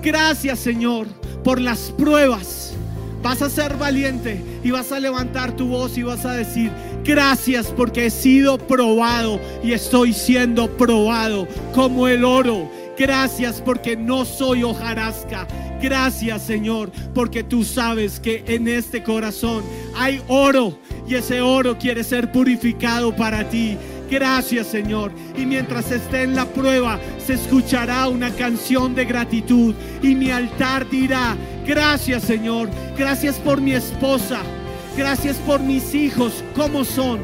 Gracias, 0.01 0.59
Señor, 0.59 1.07
por 1.43 1.59
las 1.59 1.91
pruebas. 1.91 2.74
Vas 3.22 3.41
a 3.41 3.49
ser 3.49 3.76
valiente 3.76 4.41
y 4.63 4.72
vas 4.72 4.91
a 4.91 4.99
levantar 4.99 5.55
tu 5.55 5.67
voz 5.67 5.97
y 5.97 6.03
vas 6.03 6.26
a 6.26 6.32
decir, 6.32 6.72
gracias 7.03 7.67
porque 7.76 8.05
he 8.05 8.09
sido 8.09 8.57
probado 8.57 9.41
y 9.61 9.74
estoy 9.74 10.13
siendo 10.13 10.70
probado 10.78 11.47
como 11.74 12.07
el 12.07 12.24
oro. 12.24 12.72
Gracias 13.00 13.62
porque 13.62 13.95
no 13.95 14.26
soy 14.26 14.62
hojarasca. 14.62 15.47
Gracias 15.82 16.41
Señor 16.41 16.91
porque 17.16 17.45
tú 17.45 17.64
sabes 17.64 18.20
que 18.20 18.43
en 18.45 18.68
este 18.68 19.02
corazón 19.02 19.64
hay 19.95 20.22
oro 20.28 20.78
y 21.08 21.16
ese 21.16 21.39
oro 21.39 21.78
quiere 21.78 22.04
ser 22.04 22.30
purificado 22.30 23.16
para 23.16 23.47
ti. 23.50 23.78
Gracias 24.12 24.68
Señor. 24.68 25.14
Y 25.38 25.45
mientras 25.45 25.89
esté 25.91 26.24
en 26.24 26.36
la 26.36 26.45
prueba, 26.45 27.00
se 27.26 27.36
escuchará 27.36 28.10
una 28.10 28.32
canción 28.32 28.93
de 28.93 29.06
gratitud. 29.06 29.74
Y 30.04 30.14
mi 30.14 30.30
altar 30.30 30.89
dirá, 30.89 31.38
gracias 31.66 32.24
Señor. 32.24 32.70
Gracias 32.97 33.38
por 33.38 33.62
mi 33.62 33.72
esposa. 33.72 34.41
Gracias 34.97 35.38
por 35.38 35.62
mis 35.62 35.95
hijos, 35.95 36.43
como 36.54 36.84
son. 36.84 37.20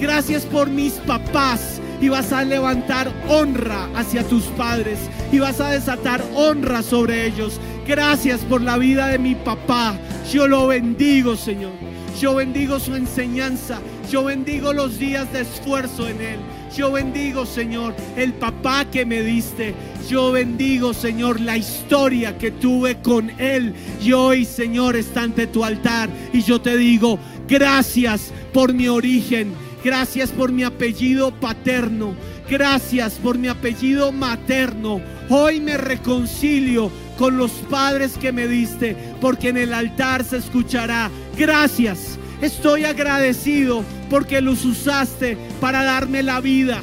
Gracias 0.00 0.44
por 0.44 0.68
mis 0.68 0.94
papás. 0.94 1.80
Y 2.04 2.10
vas 2.10 2.34
a 2.34 2.44
levantar 2.44 3.10
honra 3.28 3.88
hacia 3.94 4.22
tus 4.24 4.44
padres. 4.58 4.98
Y 5.32 5.38
vas 5.38 5.58
a 5.58 5.70
desatar 5.70 6.22
honra 6.34 6.82
sobre 6.82 7.26
ellos. 7.26 7.58
Gracias 7.88 8.42
por 8.42 8.60
la 8.60 8.76
vida 8.76 9.06
de 9.06 9.18
mi 9.18 9.34
papá. 9.34 9.96
Yo 10.30 10.46
lo 10.46 10.66
bendigo, 10.66 11.34
Señor. 11.34 11.72
Yo 12.20 12.34
bendigo 12.34 12.78
su 12.78 12.94
enseñanza. 12.94 13.80
Yo 14.10 14.22
bendigo 14.22 14.74
los 14.74 14.98
días 14.98 15.32
de 15.32 15.40
esfuerzo 15.40 16.06
en 16.06 16.20
Él. 16.20 16.40
Yo 16.76 16.92
bendigo, 16.92 17.46
Señor, 17.46 17.94
el 18.18 18.34
papá 18.34 18.84
que 18.84 19.06
me 19.06 19.22
diste. 19.22 19.74
Yo 20.06 20.30
bendigo, 20.30 20.92
Señor, 20.92 21.40
la 21.40 21.56
historia 21.56 22.36
que 22.36 22.50
tuve 22.50 23.00
con 23.00 23.30
Él. 23.40 23.72
Y 24.02 24.12
hoy, 24.12 24.44
Señor, 24.44 24.94
está 24.94 25.22
ante 25.22 25.46
tu 25.46 25.64
altar. 25.64 26.10
Y 26.34 26.42
yo 26.42 26.60
te 26.60 26.76
digo, 26.76 27.18
gracias 27.48 28.30
por 28.52 28.74
mi 28.74 28.88
origen. 28.88 29.63
Gracias 29.84 30.30
por 30.30 30.50
mi 30.50 30.64
apellido 30.64 31.30
paterno. 31.30 32.14
Gracias 32.48 33.14
por 33.14 33.36
mi 33.36 33.48
apellido 33.48 34.12
materno. 34.12 35.02
Hoy 35.28 35.60
me 35.60 35.76
reconcilio 35.76 36.90
con 37.18 37.36
los 37.36 37.50
padres 37.70 38.16
que 38.16 38.32
me 38.32 38.48
diste, 38.48 38.96
porque 39.20 39.50
en 39.50 39.58
el 39.58 39.74
altar 39.74 40.24
se 40.24 40.38
escuchará. 40.38 41.10
Gracias. 41.36 42.18
Estoy 42.40 42.84
agradecido 42.84 43.84
porque 44.08 44.40
los 44.40 44.64
usaste 44.64 45.36
para 45.60 45.84
darme 45.84 46.22
la 46.22 46.40
vida. 46.40 46.80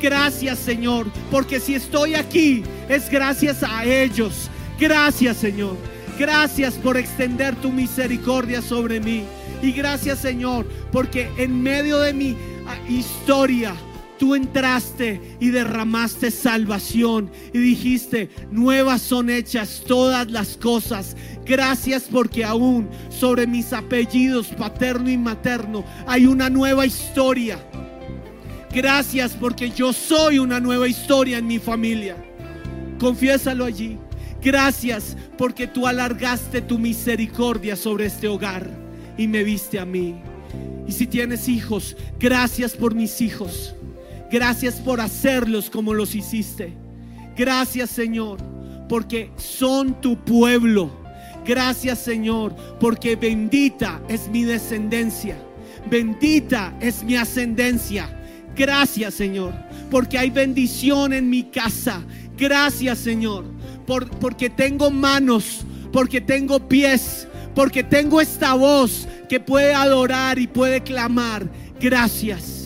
Gracias 0.00 0.58
Señor, 0.58 1.06
porque 1.30 1.58
si 1.58 1.74
estoy 1.74 2.14
aquí 2.14 2.62
es 2.88 3.10
gracias 3.10 3.62
a 3.62 3.84
ellos. 3.84 4.48
Gracias 4.78 5.38
Señor. 5.38 5.93
Gracias 6.18 6.74
por 6.74 6.96
extender 6.96 7.56
tu 7.56 7.72
misericordia 7.72 8.62
sobre 8.62 9.00
mí. 9.00 9.24
Y 9.62 9.72
gracias 9.72 10.20
Señor, 10.20 10.66
porque 10.92 11.28
en 11.38 11.62
medio 11.62 11.98
de 11.98 12.12
mi 12.12 12.36
ah, 12.66 12.76
historia 12.88 13.74
tú 14.18 14.34
entraste 14.34 15.36
y 15.40 15.50
derramaste 15.50 16.30
salvación 16.30 17.30
y 17.52 17.58
dijiste, 17.58 18.30
nuevas 18.50 19.02
son 19.02 19.28
hechas 19.28 19.82
todas 19.86 20.30
las 20.30 20.56
cosas. 20.56 21.16
Gracias 21.44 22.04
porque 22.10 22.44
aún 22.44 22.88
sobre 23.10 23.46
mis 23.46 23.72
apellidos 23.72 24.48
paterno 24.48 25.10
y 25.10 25.18
materno 25.18 25.84
hay 26.06 26.26
una 26.26 26.48
nueva 26.48 26.86
historia. 26.86 27.58
Gracias 28.72 29.36
porque 29.38 29.70
yo 29.70 29.92
soy 29.92 30.38
una 30.38 30.60
nueva 30.60 30.88
historia 30.88 31.38
en 31.38 31.46
mi 31.46 31.58
familia. 31.58 32.16
Confiésalo 32.98 33.64
allí. 33.64 33.98
Gracias 34.44 35.16
porque 35.38 35.66
tú 35.66 35.86
alargaste 35.86 36.60
tu 36.60 36.78
misericordia 36.78 37.76
sobre 37.76 38.04
este 38.04 38.28
hogar 38.28 38.68
y 39.16 39.26
me 39.26 39.42
viste 39.42 39.78
a 39.78 39.86
mí. 39.86 40.16
Y 40.86 40.92
si 40.92 41.06
tienes 41.06 41.48
hijos, 41.48 41.96
gracias 42.20 42.74
por 42.74 42.94
mis 42.94 43.22
hijos. 43.22 43.74
Gracias 44.30 44.74
por 44.74 45.00
hacerlos 45.00 45.70
como 45.70 45.94
los 45.94 46.14
hiciste. 46.14 46.74
Gracias 47.34 47.88
Señor, 47.88 48.38
porque 48.86 49.30
son 49.36 49.98
tu 50.02 50.22
pueblo. 50.22 50.90
Gracias 51.46 52.00
Señor, 52.00 52.54
porque 52.80 53.16
bendita 53.16 54.02
es 54.08 54.28
mi 54.28 54.44
descendencia. 54.44 55.38
Bendita 55.88 56.76
es 56.80 57.02
mi 57.02 57.16
ascendencia. 57.16 58.10
Gracias 58.54 59.14
Señor, 59.14 59.54
porque 59.90 60.18
hay 60.18 60.28
bendición 60.28 61.14
en 61.14 61.30
mi 61.30 61.44
casa. 61.44 62.04
Gracias 62.36 62.98
Señor, 62.98 63.44
por, 63.86 64.08
porque 64.18 64.50
tengo 64.50 64.90
manos, 64.90 65.64
porque 65.92 66.20
tengo 66.20 66.68
pies, 66.68 67.28
porque 67.54 67.82
tengo 67.82 68.20
esta 68.20 68.54
voz 68.54 69.06
que 69.28 69.40
puede 69.40 69.74
adorar 69.74 70.38
y 70.38 70.46
puede 70.46 70.82
clamar. 70.82 71.48
Gracias. 71.80 72.64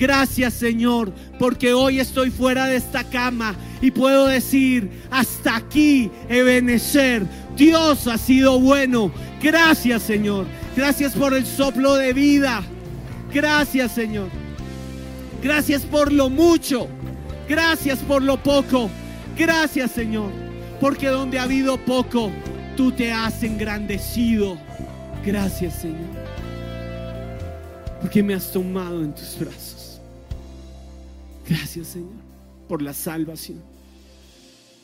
Gracias 0.00 0.54
Señor, 0.54 1.12
porque 1.38 1.74
hoy 1.74 2.00
estoy 2.00 2.30
fuera 2.30 2.64
de 2.64 2.76
esta 2.76 3.04
cama 3.04 3.54
y 3.82 3.90
puedo 3.90 4.28
decir, 4.28 4.90
hasta 5.10 5.56
aquí, 5.56 6.10
Ebenecer, 6.30 7.26
Dios 7.54 8.06
ha 8.06 8.16
sido 8.16 8.58
bueno. 8.58 9.12
Gracias 9.42 10.02
Señor, 10.02 10.46
gracias 10.74 11.12
por 11.12 11.34
el 11.34 11.44
soplo 11.44 11.96
de 11.96 12.14
vida. 12.14 12.62
Gracias 13.30 13.92
Señor, 13.92 14.30
gracias 15.42 15.82
por 15.82 16.10
lo 16.10 16.30
mucho, 16.30 16.88
gracias 17.46 17.98
por 17.98 18.22
lo 18.22 18.42
poco. 18.42 18.88
Gracias 19.36 19.90
Señor, 19.90 20.30
porque 20.80 21.08
donde 21.08 21.38
ha 21.38 21.42
habido 21.42 21.76
poco, 21.84 22.30
tú 22.76 22.90
te 22.90 23.12
has 23.12 23.42
engrandecido. 23.42 24.58
Gracias 25.24 25.82
Señor, 25.82 26.08
porque 28.00 28.22
me 28.22 28.34
has 28.34 28.50
tomado 28.50 29.04
en 29.04 29.14
tus 29.14 29.38
brazos. 29.38 30.00
Gracias 31.46 31.88
Señor 31.88 32.22
por 32.66 32.80
la 32.80 32.94
salvación. 32.94 33.62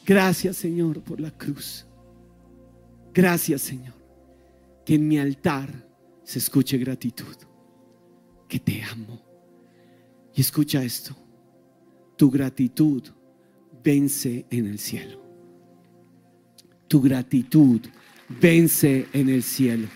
Gracias 0.05 0.57
Señor 0.57 1.01
por 1.01 1.20
la 1.20 1.30
cruz. 1.30 1.86
Gracias 3.14 3.62
Señor 3.62 3.94
que 4.84 4.94
en 4.94 5.09
mi 5.09 5.18
altar 5.18 5.68
se 6.22 6.38
escuche 6.38 6.78
gratitud. 6.78 7.36
Que 8.49 8.61
te 8.61 8.82
amo. 8.84 9.20
Y 10.32 10.40
escucha 10.40 10.82
esto. 10.82 11.16
Tu 12.16 12.30
gratitud 12.30 13.03
vence 13.82 14.47
en 14.51 14.66
el 14.66 14.78
cielo. 14.78 15.25
Tu 16.89 17.01
gratitud 17.01 17.80
vence 18.28 19.07
en 19.12 19.28
el 19.28 19.43
cielo. 19.43 19.89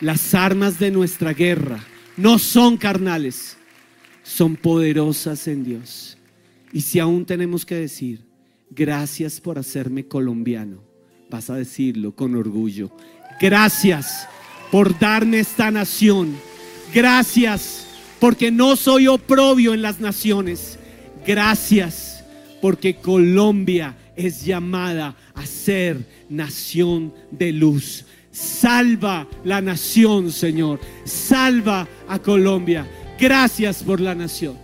Las 0.00 0.34
armas 0.34 0.78
de 0.78 0.90
nuestra 0.90 1.32
guerra 1.32 1.84
no 2.16 2.38
son 2.38 2.76
carnales 2.76 3.56
son 4.24 4.56
poderosas 4.56 5.46
en 5.46 5.62
Dios. 5.62 6.16
Y 6.72 6.80
si 6.80 6.98
aún 6.98 7.24
tenemos 7.24 7.64
que 7.64 7.76
decir, 7.76 8.24
gracias 8.70 9.40
por 9.40 9.58
hacerme 9.58 10.06
colombiano, 10.06 10.82
vas 11.30 11.50
a 11.50 11.54
decirlo 11.54 12.16
con 12.16 12.34
orgullo. 12.34 12.90
Gracias 13.40 14.26
por 14.72 14.98
darme 14.98 15.38
esta 15.38 15.70
nación. 15.70 16.34
Gracias 16.92 17.86
porque 18.18 18.50
no 18.50 18.74
soy 18.74 19.06
oprobio 19.06 19.74
en 19.74 19.82
las 19.82 20.00
naciones. 20.00 20.78
Gracias 21.24 22.24
porque 22.60 22.96
Colombia 22.96 23.94
es 24.16 24.44
llamada 24.44 25.16
a 25.34 25.46
ser 25.46 26.06
nación 26.28 27.12
de 27.30 27.52
luz. 27.52 28.04
Salva 28.30 29.28
la 29.44 29.60
nación, 29.60 30.32
Señor. 30.32 30.80
Salva 31.04 31.86
a 32.08 32.18
Colombia. 32.18 32.86
Gracias 33.18 33.82
por 33.82 34.00
la 34.00 34.14
nación. 34.14 34.58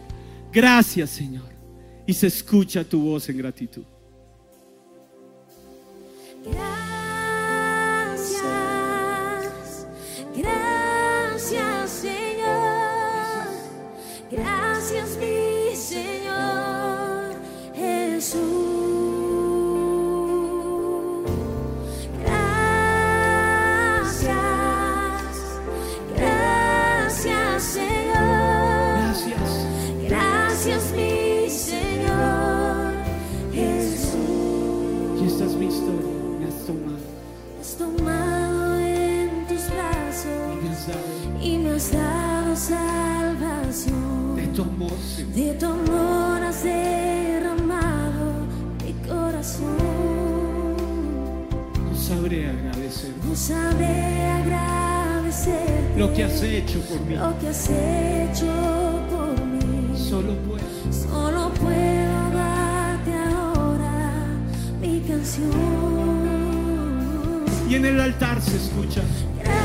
Gracias, 0.53 1.11
Señor. 1.11 1.49
Y 2.07 2.13
se 2.13 2.27
escucha 2.27 2.83
tu 2.85 3.03
voz 3.03 3.29
en 3.29 3.39
gratitud. 3.39 3.85
Gracias, 6.45 6.67
gracias 10.35 11.91
Señor, 11.91 13.47
gracias 14.31 14.60
has 41.81 41.93
dado 41.93 42.55
salvación. 42.57 44.37
de 44.37 44.47
tu 44.49 44.63
amor, 44.63 44.93
Señor. 45.17 45.33
De 45.33 45.53
tu 45.55 45.67
amor 45.67 46.43
has 46.43 46.63
derramado 46.63 48.25
mi 48.85 48.93
corazón. 49.09 49.77
No 51.91 51.97
sabré 51.97 52.49
agradecer 52.51 53.13
No 53.27 53.35
sabré 53.35 54.27
agradecer 54.43 55.95
lo 55.97 56.13
que 56.13 56.25
has 56.25 56.43
hecho 56.43 56.81
por 56.83 57.01
mí. 57.07 57.15
lo 57.15 57.39
que 57.39 57.49
has 57.49 57.71
hecho 57.71 58.53
por 59.11 59.41
mí. 59.47 59.97
Solo 59.97 60.35
puedo. 60.47 60.69
Solo 60.93 61.51
puedo 61.55 62.31
darte 62.35 63.13
ahora 63.15 64.27
mi 64.83 65.01
canción. 65.01 65.51
Y 67.71 67.75
en 67.77 67.87
el 67.87 68.01
altar 68.01 68.39
se 68.43 68.57
escucha. 68.57 69.01
Gracias, 69.43 69.60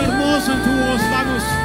hermoso 0.00 0.52
en 0.52 0.62
tu 0.62 0.70
voz. 0.70 1.61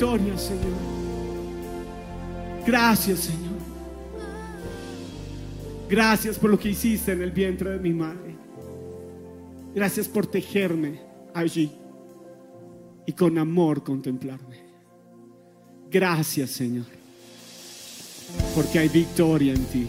Victoria, 0.00 0.38
Señor. 0.38 0.78
Gracias, 2.66 3.18
Señor. 3.20 3.60
Gracias 5.90 6.38
por 6.38 6.48
lo 6.48 6.58
que 6.58 6.70
hiciste 6.70 7.12
en 7.12 7.20
el 7.20 7.30
vientre 7.30 7.70
de 7.70 7.78
mi 7.78 7.92
madre. 7.92 8.34
Gracias 9.74 10.08
por 10.08 10.26
tejerme 10.26 11.00
allí 11.34 11.70
y 13.04 13.12
con 13.12 13.36
amor 13.36 13.84
contemplarme. 13.84 14.56
Gracias, 15.90 16.50
Señor, 16.50 16.86
porque 18.54 18.78
hay 18.78 18.88
victoria 18.88 19.52
en 19.52 19.64
ti. 19.66 19.86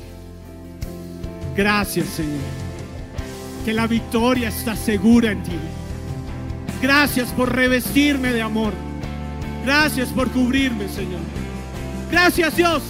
Gracias, 1.55 2.07
Señor, 2.07 2.41
que 3.63 3.71
la 3.71 3.87
victoria 3.87 4.49
está 4.49 4.75
segura 4.75 5.31
en 5.31 5.41
ti. 5.43 5.59
Gracias 6.81 7.31
por 7.31 7.55
revestirme 7.55 8.33
de 8.33 8.41
amor. 8.41 8.90
Gracias 9.63 10.09
por 10.09 10.29
cubrirme, 10.31 10.87
Señor. 10.87 11.21
Gracias, 12.11 12.55
Dios. 12.55 12.81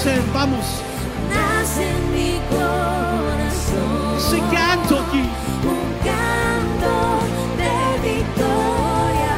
Nacer, 0.00 0.22
vamos. 0.32 0.64
Nace 1.28 1.90
en 1.90 2.12
mi 2.12 2.40
corazón 2.48 4.16
Ese 4.16 4.38
canto 4.54 4.98
aquí. 4.98 5.24
un 5.62 5.92
canto 6.08 6.92
de 7.60 7.74
victoria 8.08 9.36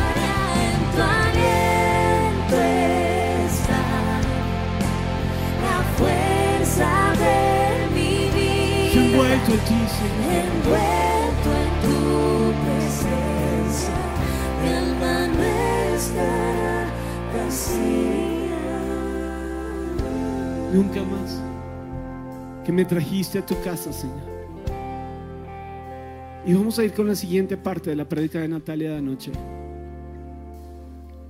en 0.62 0.76
tu 0.94 1.00
aliento 1.26 2.56
está 3.46 3.82
la 5.64 5.78
fuerza 5.98 6.90
Estamos 8.86 9.06
envueltos 9.06 9.54
en 9.54 9.60
ti, 9.60 9.81
Nunca 20.72 21.02
más. 21.02 21.40
Que 22.64 22.72
me 22.72 22.84
trajiste 22.84 23.38
a 23.38 23.46
tu 23.46 23.60
casa, 23.62 23.92
Señor. 23.92 24.32
Y 26.46 26.54
vamos 26.54 26.78
a 26.78 26.84
ir 26.84 26.92
con 26.92 27.06
la 27.06 27.14
siguiente 27.14 27.56
parte 27.56 27.90
de 27.90 27.96
la 27.96 28.08
prédica 28.08 28.40
de 28.40 28.48
Natalia 28.48 28.90
de 28.92 28.96
anoche. 28.98 29.30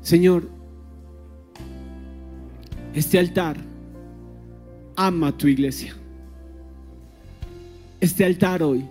Señor, 0.01 0.49
este 2.95 3.19
altar 3.19 3.57
ama 4.97 5.29
a 5.29 5.37
tu 5.37 5.49
iglesia. 5.49 5.95
Este 8.01 8.25
altar 8.25 8.63
hoy 8.63 8.85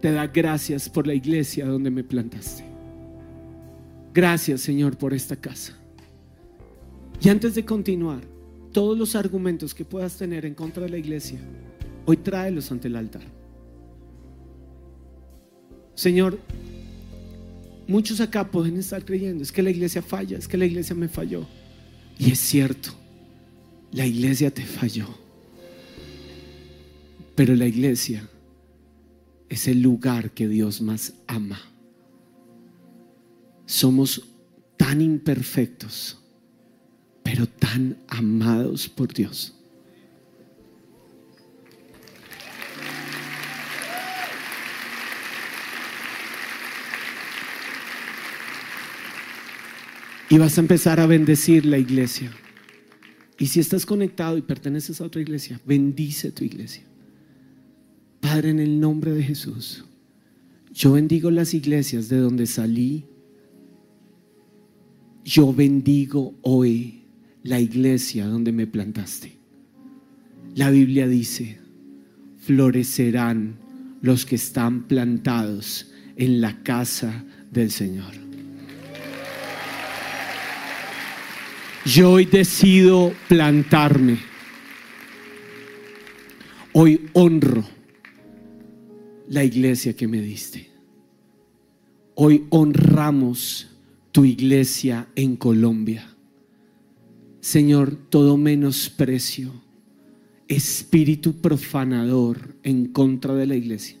te 0.00 0.12
da 0.12 0.26
gracias 0.26 0.88
por 0.88 1.06
la 1.06 1.14
iglesia 1.14 1.66
donde 1.66 1.90
me 1.90 2.04
plantaste. 2.04 2.64
Gracias, 4.14 4.60
Señor, 4.62 4.96
por 4.96 5.14
esta 5.14 5.36
casa. 5.36 5.76
Y 7.20 7.28
antes 7.28 7.54
de 7.54 7.64
continuar, 7.64 8.22
todos 8.72 8.96
los 8.96 9.16
argumentos 9.16 9.74
que 9.74 9.84
puedas 9.84 10.16
tener 10.16 10.44
en 10.46 10.54
contra 10.54 10.84
de 10.84 10.90
la 10.90 10.98
iglesia, 10.98 11.38
hoy 12.06 12.16
tráelos 12.16 12.70
ante 12.70 12.88
el 12.88 12.96
altar. 12.96 13.22
Señor, 15.94 16.38
muchos 17.86 18.20
acá 18.20 18.50
pueden 18.50 18.76
estar 18.76 19.04
creyendo, 19.04 19.42
es 19.42 19.52
que 19.52 19.62
la 19.62 19.70
iglesia 19.70 20.02
falla, 20.02 20.38
es 20.38 20.48
que 20.48 20.56
la 20.56 20.64
iglesia 20.64 20.94
me 20.94 21.08
falló. 21.08 21.46
Y 22.18 22.30
es 22.30 22.38
cierto, 22.38 22.90
la 23.92 24.06
iglesia 24.06 24.50
te 24.50 24.64
falló. 24.64 25.08
Pero 27.34 27.54
la 27.54 27.66
iglesia 27.66 28.28
es 29.48 29.66
el 29.66 29.82
lugar 29.82 30.30
que 30.30 30.46
Dios 30.46 30.80
más 30.80 31.14
ama. 31.26 31.60
Somos 33.66 34.22
tan 34.76 35.00
imperfectos, 35.00 36.19
pero 37.30 37.46
tan 37.46 37.96
amados 38.08 38.88
por 38.88 39.14
Dios. 39.14 39.54
Y 50.28 50.38
vas 50.38 50.58
a 50.58 50.60
empezar 50.60 50.98
a 50.98 51.06
bendecir 51.06 51.64
la 51.66 51.78
iglesia. 51.78 52.32
Y 53.38 53.46
si 53.46 53.60
estás 53.60 53.86
conectado 53.86 54.36
y 54.36 54.42
perteneces 54.42 55.00
a 55.00 55.04
otra 55.04 55.20
iglesia, 55.20 55.60
bendice 55.64 56.32
tu 56.32 56.42
iglesia. 56.42 56.82
Padre, 58.20 58.50
en 58.50 58.58
el 58.58 58.80
nombre 58.80 59.12
de 59.12 59.22
Jesús, 59.22 59.84
yo 60.72 60.92
bendigo 60.94 61.30
las 61.30 61.54
iglesias 61.54 62.08
de 62.08 62.16
donde 62.16 62.46
salí. 62.46 63.04
Yo 65.24 65.54
bendigo 65.54 66.34
hoy 66.42 66.99
la 67.42 67.60
iglesia 67.60 68.26
donde 68.26 68.52
me 68.52 68.66
plantaste. 68.66 69.36
La 70.54 70.70
Biblia 70.70 71.06
dice, 71.06 71.58
florecerán 72.38 73.58
los 74.02 74.26
que 74.26 74.36
están 74.36 74.84
plantados 74.84 75.92
en 76.16 76.40
la 76.40 76.62
casa 76.62 77.24
del 77.50 77.70
Señor. 77.70 78.12
Yo 81.84 82.12
hoy 82.12 82.26
decido 82.26 83.14
plantarme. 83.28 84.18
Hoy 86.72 87.08
honro 87.14 87.64
la 89.28 89.44
iglesia 89.44 89.94
que 89.94 90.06
me 90.06 90.20
diste. 90.20 90.68
Hoy 92.14 92.46
honramos 92.50 93.70
tu 94.12 94.24
iglesia 94.24 95.08
en 95.14 95.36
Colombia. 95.36 96.06
Señor, 97.40 97.96
todo 98.10 98.36
menosprecio, 98.36 99.52
espíritu 100.46 101.40
profanador 101.40 102.56
en 102.62 102.86
contra 102.86 103.34
de 103.34 103.46
la 103.46 103.56
iglesia, 103.56 103.96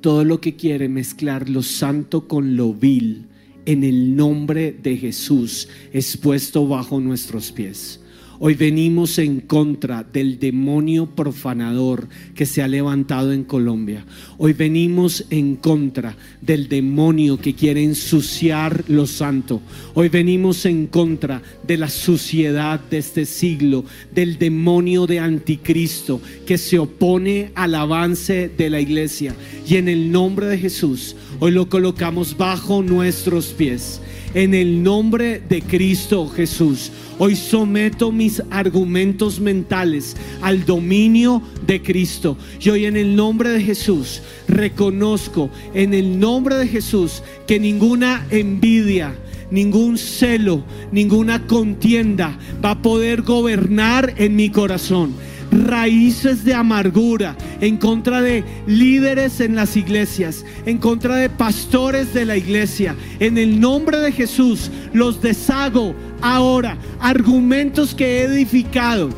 todo 0.00 0.24
lo 0.24 0.40
que 0.40 0.56
quiere 0.56 0.88
mezclar 0.88 1.48
lo 1.48 1.62
santo 1.62 2.26
con 2.26 2.56
lo 2.56 2.74
vil, 2.74 3.26
en 3.64 3.84
el 3.84 4.16
nombre 4.16 4.72
de 4.72 4.96
Jesús 4.96 5.68
es 5.92 6.16
puesto 6.16 6.66
bajo 6.66 7.00
nuestros 7.00 7.52
pies. 7.52 8.00
Hoy 8.40 8.54
venimos 8.54 9.18
en 9.18 9.40
contra 9.40 10.04
del 10.04 10.38
demonio 10.38 11.06
profanador 11.06 12.08
que 12.36 12.46
se 12.46 12.62
ha 12.62 12.68
levantado 12.68 13.32
en 13.32 13.42
Colombia. 13.42 14.04
Hoy 14.36 14.52
venimos 14.52 15.24
en 15.30 15.56
contra 15.56 16.16
del 16.40 16.68
demonio 16.68 17.38
que 17.38 17.54
quiere 17.54 17.82
ensuciar 17.82 18.84
lo 18.86 19.08
santo. 19.08 19.60
Hoy 19.94 20.08
venimos 20.08 20.66
en 20.66 20.86
contra 20.86 21.42
de 21.66 21.78
la 21.78 21.88
suciedad 21.88 22.78
de 22.78 22.98
este 22.98 23.26
siglo, 23.26 23.84
del 24.14 24.38
demonio 24.38 25.08
de 25.08 25.18
anticristo 25.18 26.20
que 26.46 26.58
se 26.58 26.78
opone 26.78 27.50
al 27.56 27.74
avance 27.74 28.48
de 28.56 28.70
la 28.70 28.80
iglesia. 28.80 29.34
Y 29.66 29.76
en 29.76 29.88
el 29.88 30.12
nombre 30.12 30.46
de 30.46 30.58
Jesús, 30.58 31.16
hoy 31.40 31.50
lo 31.50 31.68
colocamos 31.68 32.36
bajo 32.36 32.84
nuestros 32.84 33.46
pies. 33.46 34.00
En 34.34 34.52
el 34.52 34.82
nombre 34.82 35.40
de 35.48 35.62
Cristo 35.62 36.28
Jesús. 36.28 36.92
Hoy 37.18 37.34
someto 37.34 38.12
mis 38.12 38.42
argumentos 38.50 39.40
mentales 39.40 40.16
al 40.42 40.64
dominio 40.66 41.42
de 41.66 41.82
Cristo. 41.82 42.36
Y 42.60 42.68
hoy 42.68 42.84
en 42.84 42.96
el 42.96 43.16
nombre 43.16 43.50
de 43.50 43.62
Jesús 43.62 44.22
reconozco 44.46 45.50
en 45.74 45.94
el 45.94 46.20
nombre 46.20 46.56
de 46.56 46.68
Jesús 46.68 47.22
que 47.46 47.58
ninguna 47.58 48.26
envidia, 48.30 49.14
ningún 49.50 49.96
celo, 49.96 50.62
ninguna 50.92 51.46
contienda 51.46 52.38
va 52.62 52.72
a 52.72 52.82
poder 52.82 53.22
gobernar 53.22 54.14
en 54.18 54.36
mi 54.36 54.50
corazón 54.50 55.14
raíces 55.50 56.44
de 56.44 56.54
amargura 56.54 57.36
en 57.60 57.76
contra 57.76 58.20
de 58.20 58.44
líderes 58.66 59.40
en 59.40 59.56
las 59.56 59.76
iglesias, 59.76 60.44
en 60.66 60.78
contra 60.78 61.16
de 61.16 61.30
pastores 61.30 62.14
de 62.14 62.24
la 62.24 62.36
iglesia. 62.36 62.94
En 63.18 63.38
el 63.38 63.60
nombre 63.60 63.98
de 63.98 64.12
Jesús 64.12 64.70
los 64.92 65.20
deshago 65.22 65.94
ahora. 66.20 66.76
Argumentos 67.00 67.94
que 67.94 68.20
he 68.20 68.24
edificado 68.24 69.10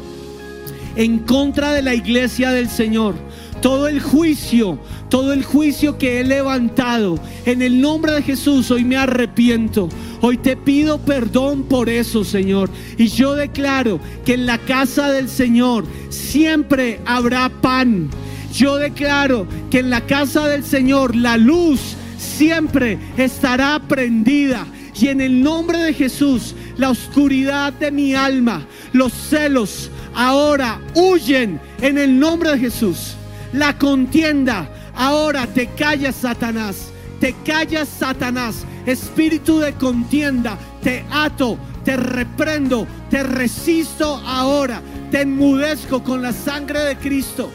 en 0.96 1.18
contra 1.20 1.72
de 1.72 1.82
la 1.82 1.94
iglesia 1.94 2.50
del 2.50 2.68
Señor. 2.68 3.14
Todo 3.62 3.88
el 3.88 4.00
juicio, 4.00 4.78
todo 5.10 5.34
el 5.34 5.44
juicio 5.44 5.98
que 5.98 6.20
he 6.20 6.24
levantado, 6.24 7.18
en 7.44 7.60
el 7.60 7.80
nombre 7.80 8.12
de 8.12 8.22
Jesús, 8.22 8.70
hoy 8.70 8.84
me 8.84 8.96
arrepiento. 8.96 9.88
Hoy 10.22 10.38
te 10.38 10.56
pido 10.56 10.98
perdón 10.98 11.64
por 11.64 11.90
eso, 11.90 12.24
Señor. 12.24 12.70
Y 12.96 13.08
yo 13.08 13.34
declaro 13.34 14.00
que 14.24 14.34
en 14.34 14.46
la 14.46 14.56
casa 14.58 15.12
del 15.12 15.28
Señor 15.28 15.84
siempre 16.08 17.00
habrá 17.04 17.50
pan. 17.50 18.08
Yo 18.54 18.76
declaro 18.76 19.46
que 19.70 19.80
en 19.80 19.90
la 19.90 20.06
casa 20.06 20.48
del 20.48 20.64
Señor 20.64 21.14
la 21.14 21.36
luz 21.36 21.96
siempre 22.18 22.98
estará 23.18 23.80
prendida. 23.86 24.66
Y 24.98 25.08
en 25.08 25.20
el 25.20 25.42
nombre 25.42 25.78
de 25.78 25.94
Jesús, 25.94 26.54
la 26.76 26.90
oscuridad 26.90 27.72
de 27.74 27.90
mi 27.90 28.14
alma, 28.14 28.66
los 28.92 29.12
celos, 29.12 29.90
ahora 30.14 30.80
huyen 30.94 31.60
en 31.80 31.98
el 31.98 32.18
nombre 32.18 32.52
de 32.52 32.58
Jesús. 32.58 33.16
La 33.52 33.76
contienda, 33.76 34.68
ahora 34.94 35.46
te 35.46 35.66
callas, 35.68 36.16
Satanás. 36.16 36.90
Te 37.20 37.34
callas, 37.44 37.88
Satanás. 37.88 38.64
Espíritu 38.86 39.58
de 39.58 39.74
contienda, 39.74 40.56
te 40.82 41.04
ato, 41.10 41.58
te 41.84 41.96
reprendo, 41.96 42.86
te 43.10 43.22
resisto 43.22 44.16
ahora. 44.24 44.80
Te 45.10 45.22
enmudezco 45.22 46.04
con 46.04 46.22
la 46.22 46.32
sangre 46.32 46.80
de 46.80 46.96
Cristo. 46.96 47.50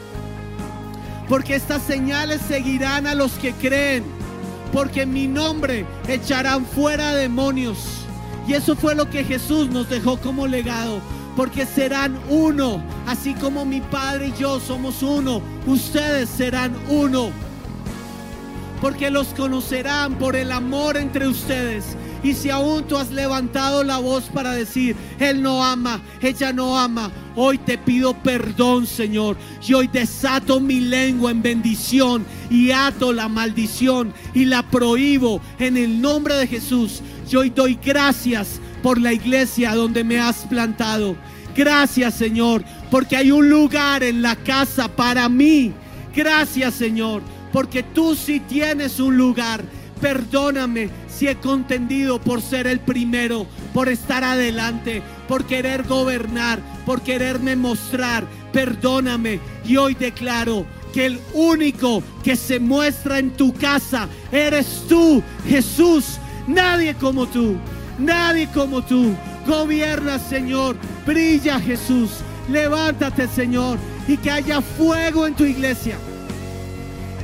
Porque 1.28 1.56
estas 1.56 1.82
señales 1.82 2.42
seguirán 2.46 3.06
a 3.06 3.14
los 3.14 3.32
que 3.32 3.52
creen. 3.52 4.04
Porque 4.72 5.02
en 5.02 5.12
mi 5.12 5.26
nombre 5.26 5.86
echarán 6.06 6.66
fuera 6.66 7.14
demonios. 7.14 7.78
Y 8.46 8.52
eso 8.52 8.76
fue 8.76 8.94
lo 8.94 9.08
que 9.08 9.24
Jesús 9.24 9.70
nos 9.70 9.88
dejó 9.88 10.18
como 10.18 10.46
legado. 10.46 11.00
Porque 11.36 11.66
serán 11.66 12.18
uno. 12.28 12.82
Así 13.06 13.34
como 13.34 13.64
mi 13.64 13.80
Padre 13.80 14.28
y 14.28 14.40
yo 14.40 14.58
somos 14.58 15.02
uno. 15.02 15.42
Ustedes 15.66 16.28
serán 16.28 16.74
uno. 16.88 17.30
Porque 18.80 19.10
los 19.10 19.28
conocerán 19.28 20.16
por 20.16 20.34
el 20.34 20.50
amor 20.50 20.96
entre 20.96 21.28
ustedes. 21.28 21.96
Y 22.22 22.34
si 22.34 22.50
aún 22.50 22.84
tú 22.84 22.96
has 22.96 23.12
levantado 23.12 23.84
la 23.84 23.98
voz 23.98 24.24
para 24.24 24.52
decir, 24.52 24.96
Él 25.20 25.42
no 25.42 25.64
ama, 25.64 26.00
ella 26.20 26.52
no 26.52 26.76
ama, 26.76 27.12
hoy 27.36 27.56
te 27.58 27.78
pido 27.78 28.14
perdón, 28.14 28.86
Señor. 28.86 29.36
Y 29.64 29.74
hoy 29.74 29.86
desato 29.86 30.58
mi 30.58 30.80
lengua 30.80 31.30
en 31.30 31.42
bendición 31.42 32.26
y 32.50 32.72
ato 32.72 33.12
la 33.12 33.28
maldición 33.28 34.12
y 34.34 34.44
la 34.44 34.62
prohíbo 34.64 35.40
en 35.58 35.76
el 35.76 36.00
nombre 36.00 36.34
de 36.34 36.48
Jesús. 36.48 37.00
Y 37.30 37.36
hoy 37.36 37.50
doy 37.50 37.78
gracias 37.84 38.60
por 38.82 39.00
la 39.00 39.12
iglesia 39.12 39.74
donde 39.74 40.02
me 40.02 40.18
has 40.18 40.38
plantado. 40.46 41.16
Gracias, 41.56 42.14
Señor, 42.14 42.62
porque 42.90 43.16
hay 43.16 43.30
un 43.30 43.48
lugar 43.48 44.02
en 44.02 44.20
la 44.20 44.36
casa 44.36 44.88
para 44.88 45.28
mí. 45.28 45.72
Gracias 46.16 46.74
Señor, 46.74 47.22
porque 47.52 47.82
tú 47.82 48.14
sí 48.14 48.40
tienes 48.40 48.98
un 49.00 49.18
lugar. 49.18 49.62
Perdóname 50.00 50.88
si 51.08 51.28
he 51.28 51.36
contendido 51.36 52.18
por 52.18 52.40
ser 52.40 52.66
el 52.66 52.80
primero, 52.80 53.46
por 53.74 53.88
estar 53.88 54.24
adelante, 54.24 55.02
por 55.28 55.44
querer 55.44 55.82
gobernar, 55.84 56.60
por 56.86 57.02
quererme 57.02 57.54
mostrar. 57.54 58.26
Perdóname 58.52 59.40
y 59.66 59.76
hoy 59.76 59.94
declaro 59.94 60.66
que 60.94 61.06
el 61.06 61.20
único 61.34 62.02
que 62.24 62.36
se 62.36 62.58
muestra 62.58 63.18
en 63.18 63.30
tu 63.30 63.52
casa 63.52 64.08
eres 64.32 64.84
tú, 64.88 65.22
Jesús. 65.46 66.18
Nadie 66.46 66.94
como 66.94 67.26
tú, 67.26 67.56
nadie 67.98 68.48
como 68.54 68.82
tú. 68.82 69.14
Gobierna, 69.46 70.18
Señor. 70.18 70.76
Brilla, 71.06 71.60
Jesús. 71.60 72.10
Levántate, 72.50 73.28
Señor. 73.28 73.78
Y 74.08 74.16
que 74.16 74.30
haya 74.30 74.60
fuego 74.60 75.26
en 75.26 75.34
tu 75.34 75.44
iglesia. 75.44 75.96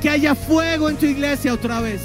Que 0.01 0.09
haya 0.09 0.35
fuego 0.35 0.89
en 0.89 0.97
tu 0.97 1.05
iglesia 1.05 1.53
otra 1.53 1.81
vez. 1.81 2.01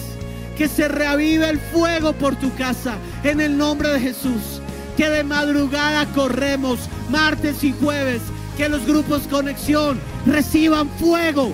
Que 0.56 0.68
se 0.68 0.88
reavive 0.88 1.48
el 1.48 1.60
fuego 1.60 2.12
por 2.12 2.36
tu 2.36 2.54
casa. 2.54 2.96
En 3.22 3.40
el 3.40 3.56
nombre 3.56 3.90
de 3.90 4.00
Jesús. 4.00 4.60
Que 4.96 5.08
de 5.08 5.24
madrugada 5.24 6.06
corremos 6.06 6.80
martes 7.10 7.62
y 7.64 7.72
jueves. 7.72 8.22
Que 8.56 8.68
los 8.68 8.84
grupos 8.86 9.22
conexión 9.28 9.98
reciban 10.26 10.88
fuego. 10.98 11.52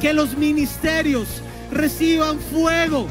Que 0.00 0.12
los 0.12 0.36
ministerios 0.36 1.28
reciban 1.70 2.38
fuego. 2.38 3.08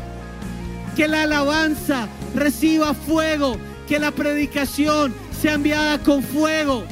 Que 0.98 1.08
la 1.08 1.22
alabanza 1.22 2.08
reciba 2.34 2.96
fuego. 2.96 3.58
Que 3.88 4.00
la 4.00 4.10
predicación 4.10 5.14
sea 5.40 5.54
enviada 5.54 6.00
con 6.00 6.24
fuego. 6.24 6.86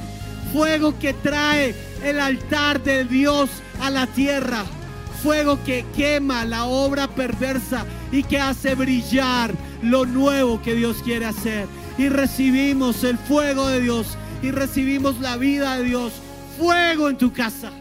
Fuego 0.53 0.97
que 0.99 1.13
trae 1.13 1.73
el 2.03 2.19
altar 2.19 2.83
de 2.83 3.03
Dios 3.03 3.49
a 3.81 3.89
la 3.89 4.05
tierra. 4.05 4.63
Fuego 5.23 5.57
que 5.63 5.83
quema 5.95 6.45
la 6.45 6.65
obra 6.65 7.07
perversa 7.07 7.83
y 8.11 8.21
que 8.21 8.39
hace 8.39 8.75
brillar 8.75 9.51
lo 9.81 10.05
nuevo 10.05 10.61
que 10.61 10.75
Dios 10.75 10.97
quiere 11.03 11.25
hacer. 11.25 11.65
Y 11.97 12.09
recibimos 12.09 13.03
el 13.03 13.17
fuego 13.17 13.67
de 13.69 13.81
Dios 13.81 14.19
y 14.43 14.51
recibimos 14.51 15.19
la 15.19 15.35
vida 15.35 15.77
de 15.77 15.83
Dios. 15.85 16.13
Fuego 16.59 17.09
en 17.09 17.17
tu 17.17 17.33
casa. 17.33 17.71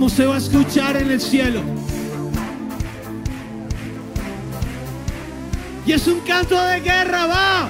Vamos, 0.00 0.14
se 0.14 0.24
va 0.24 0.36
a 0.36 0.38
escuchar 0.38 0.96
en 0.96 1.10
el 1.10 1.20
cielo. 1.20 1.60
Y 5.84 5.92
es 5.92 6.06
un 6.06 6.20
canto 6.20 6.58
de 6.58 6.80
guerra, 6.80 7.26
va. 7.26 7.68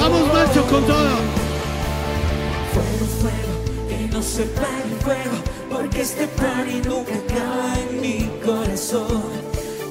Vamos, 0.00 0.32
macho, 0.34 0.66
con 0.66 0.84
todo. 0.84 1.10
Fuego, 2.72 3.06
fuego, 3.20 3.88
que 3.88 4.08
no 4.08 4.20
se 4.20 4.42
apague 4.42 4.82
el 4.82 5.00
fuego, 5.00 5.57
porque 5.80 6.00
este 6.00 6.26
party 6.26 6.80
nunca 6.84 7.14
acaba 7.14 7.78
en 7.78 8.00
mi 8.00 8.30
corazón. 8.44 9.22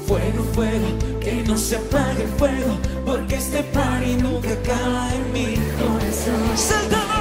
Fuego, 0.05 0.43
fuego, 0.53 0.87
que 1.21 1.43
no 1.47 1.57
se 1.57 1.77
apague 1.77 2.23
el 2.23 2.29
fuego, 2.37 2.77
porque 3.05 3.35
este 3.35 3.63
party 3.63 4.15
nunca 4.17 4.51
acaba 4.51 5.13
en 5.13 5.33
mi 5.33 5.55
corazón. 5.79 6.43
¡Saltamos! 6.55 7.17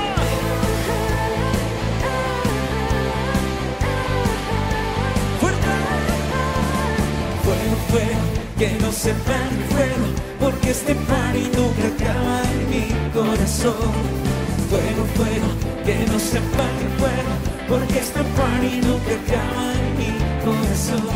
¡Fuerte! 5.41 5.67
Fuego, 7.45 7.77
fuego, 7.91 8.21
que 8.59 8.71
no 8.81 8.91
se 8.91 9.11
apague 9.13 9.57
el 9.59 9.65
fuego, 9.75 10.07
porque 10.41 10.71
este 10.71 10.95
party 10.95 11.51
nunca 11.57 11.87
acaba 11.95 12.43
en 12.51 12.71
mi 12.71 12.85
corazón. 13.13 13.93
Fuego, 14.71 15.03
fuego, 15.15 15.49
que 15.85 15.95
no 16.11 16.19
se 16.19 16.39
apague 16.39 16.83
el 16.83 16.93
fuego, 16.99 17.56
porque 17.69 17.99
este 17.99 18.23
party 18.23 18.81
nunca 18.87 19.13
acaba 19.23 19.73
en 19.75 19.89
mi 19.99 20.13
corazón. 20.45 21.07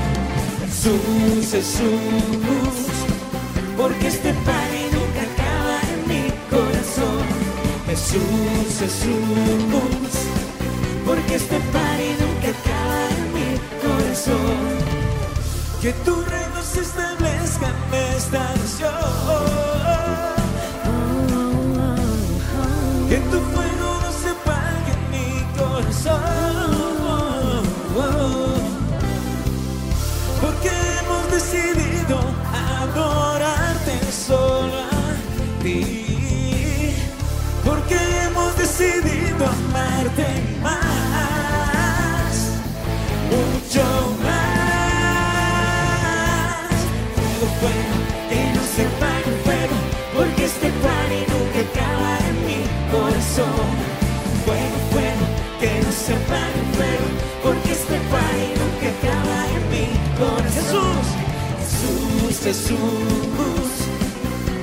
Jesús, 0.66 1.51
Jesús, 1.53 2.76
porque 3.76 4.09
este 4.09 4.32
party 4.32 4.82
nunca 4.92 5.20
acaba 5.30 5.76
en 5.92 6.01
mi 6.09 6.22
corazón. 6.51 7.24
Jesús, 7.86 8.78
Jesús, 8.78 10.14
porque 11.07 11.34
este 11.36 11.59
party 11.74 12.09
nunca 12.22 12.48
acaba 12.59 13.01
en 13.16 13.24
mi 13.36 13.51
corazón. 13.84 15.01
Que 15.80 15.92
tu 16.05 16.14
reino 16.14 16.62
se 16.62 16.80
establezca 16.80 17.68
en 17.68 18.16
esta 18.16 18.38
nación. 18.38 18.94
Que 23.09 23.16
tu 23.16 23.40
fuego 23.53 23.69
corazón. 26.03 27.62
Porque 30.40 30.70
hemos 31.01 31.30
decidido 31.30 32.18
adorarte 32.53 34.01
solo 34.11 34.78
a 34.78 35.62
ti. 35.62 36.94
Porque 37.64 37.96
hemos 38.24 38.57
decidido 38.57 39.46
amarte 39.46 40.26
más, 40.62 42.34
mucho 43.30 43.84
más. 44.22 44.40
Fuego, 47.16 47.46
fuego, 47.61 47.96
que 48.28 48.40
no 48.55 48.62
se 48.74 48.82
apague 48.86 49.32
fuego, 49.44 49.76
porque 50.16 50.42
este 50.44 50.68
party 50.70 51.20
nunca 51.28 51.61
acaba 51.70 52.11
en 52.28 52.36
mi 52.46 52.61
corazón. 52.90 53.89
Jesús, 62.51 63.70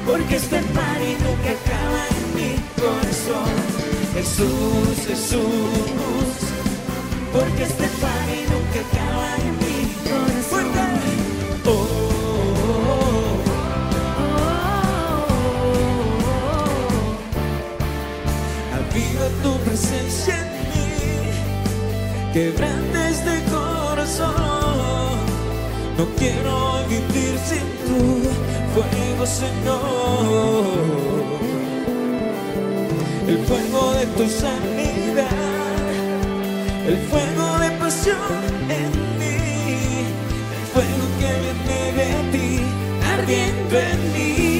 porque 0.05 0.35
este 0.35 0.59
party 0.59 1.15
nunca 1.23 1.51
acaba 1.57 2.01
en 2.17 2.25
mi 2.35 2.51
corazón. 2.75 3.55
Jesús, 4.13 4.95
Jesús, 5.07 6.27
porque 7.31 7.63
este 7.63 7.87
party 8.03 8.39
nunca 8.51 8.79
acaba 8.89 9.29
en 9.47 9.53
mi 9.63 9.77
corazón. 10.03 10.67
Oh, 11.65 11.71
oh, 11.71 12.91
oh. 14.19 14.37
Aviva 18.75 19.27
tu 19.43 19.51
presencia 19.63 20.35
en 20.35 20.49
mí, 20.71 20.91
quebrante 22.33 22.99
este 23.11 23.35
corazón. 23.49 24.35
No 25.97 26.03
quiero 26.19 26.76
fuego, 28.77 29.25
Señor. 29.25 30.67
El 33.27 33.37
fuego 33.45 33.93
de 33.93 34.05
tu 34.17 34.29
sanidad, 34.29 35.27
el 36.87 36.97
fuego 37.09 37.59
de 37.59 37.71
pasión 37.71 38.41
en 38.81 38.91
mí, 39.19 39.37
el 40.57 40.65
fuego 40.73 41.05
que 41.19 41.29
viene 41.43 41.79
de 41.99 42.11
ti, 42.31 42.49
ardiendo 43.13 43.79
en 43.79 44.13
mí. 44.13 44.56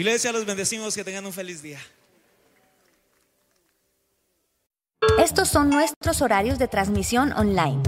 Iglesia, 0.00 0.32
los 0.32 0.46
bendecimos, 0.46 0.94
que 0.94 1.04
tengan 1.04 1.26
un 1.26 1.32
feliz 1.34 1.60
día. 1.60 1.78
Estos 5.22 5.50
son 5.50 5.68
nuestros 5.68 6.22
horarios 6.22 6.58
de 6.58 6.68
transmisión 6.68 7.34
online. 7.34 7.82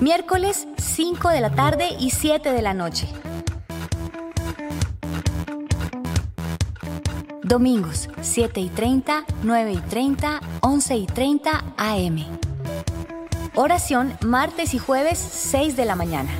Miércoles 0.00 0.68
5 0.78 1.28
de 1.30 1.40
la 1.40 1.50
tarde 1.50 1.88
y 1.98 2.12
7 2.12 2.52
de 2.52 2.62
la 2.62 2.72
noche. 2.72 3.08
Domingos 7.42 8.08
7 8.20 8.60
y 8.60 8.68
30, 8.68 9.24
9 9.42 9.72
y 9.72 9.80
30, 9.80 10.40
11 10.60 10.96
y 10.96 11.06
30 11.06 11.64
AM. 11.78 12.24
Oración 13.56 14.16
martes 14.24 14.72
y 14.74 14.78
jueves 14.78 15.18
6 15.18 15.74
de 15.74 15.84
la 15.84 15.96
mañana. 15.96 16.30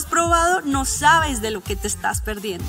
Has 0.00 0.06
probado, 0.06 0.62
no 0.62 0.86
sabes 0.86 1.42
de 1.42 1.50
lo 1.50 1.60
que 1.62 1.76
te 1.76 1.86
estás 1.86 2.22
perdiendo. 2.22 2.64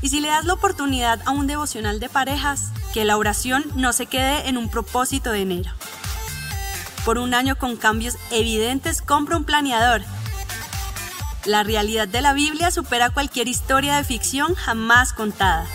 Y 0.00 0.08
si 0.08 0.20
le 0.20 0.28
das 0.28 0.46
la 0.46 0.54
oportunidad 0.54 1.20
a 1.26 1.32
un 1.32 1.46
devocional 1.46 2.00
de 2.00 2.08
parejas, 2.08 2.70
que 2.94 3.04
la 3.04 3.18
oración 3.18 3.64
no 3.74 3.92
se 3.92 4.06
quede 4.06 4.48
en 4.48 4.56
un 4.56 4.70
propósito 4.70 5.32
de 5.32 5.42
enero. 5.42 5.70
Por 7.04 7.18
un 7.18 7.34
año 7.34 7.56
con 7.56 7.76
cambios 7.76 8.16
evidentes, 8.30 9.02
compra 9.02 9.36
un 9.36 9.44
planeador. 9.44 10.02
La 11.44 11.62
realidad 11.62 12.08
de 12.08 12.22
la 12.22 12.32
Biblia 12.32 12.70
supera 12.70 13.10
cualquier 13.10 13.48
historia 13.48 13.96
de 13.96 14.04
ficción 14.04 14.54
jamás 14.54 15.12
contada. 15.12 15.66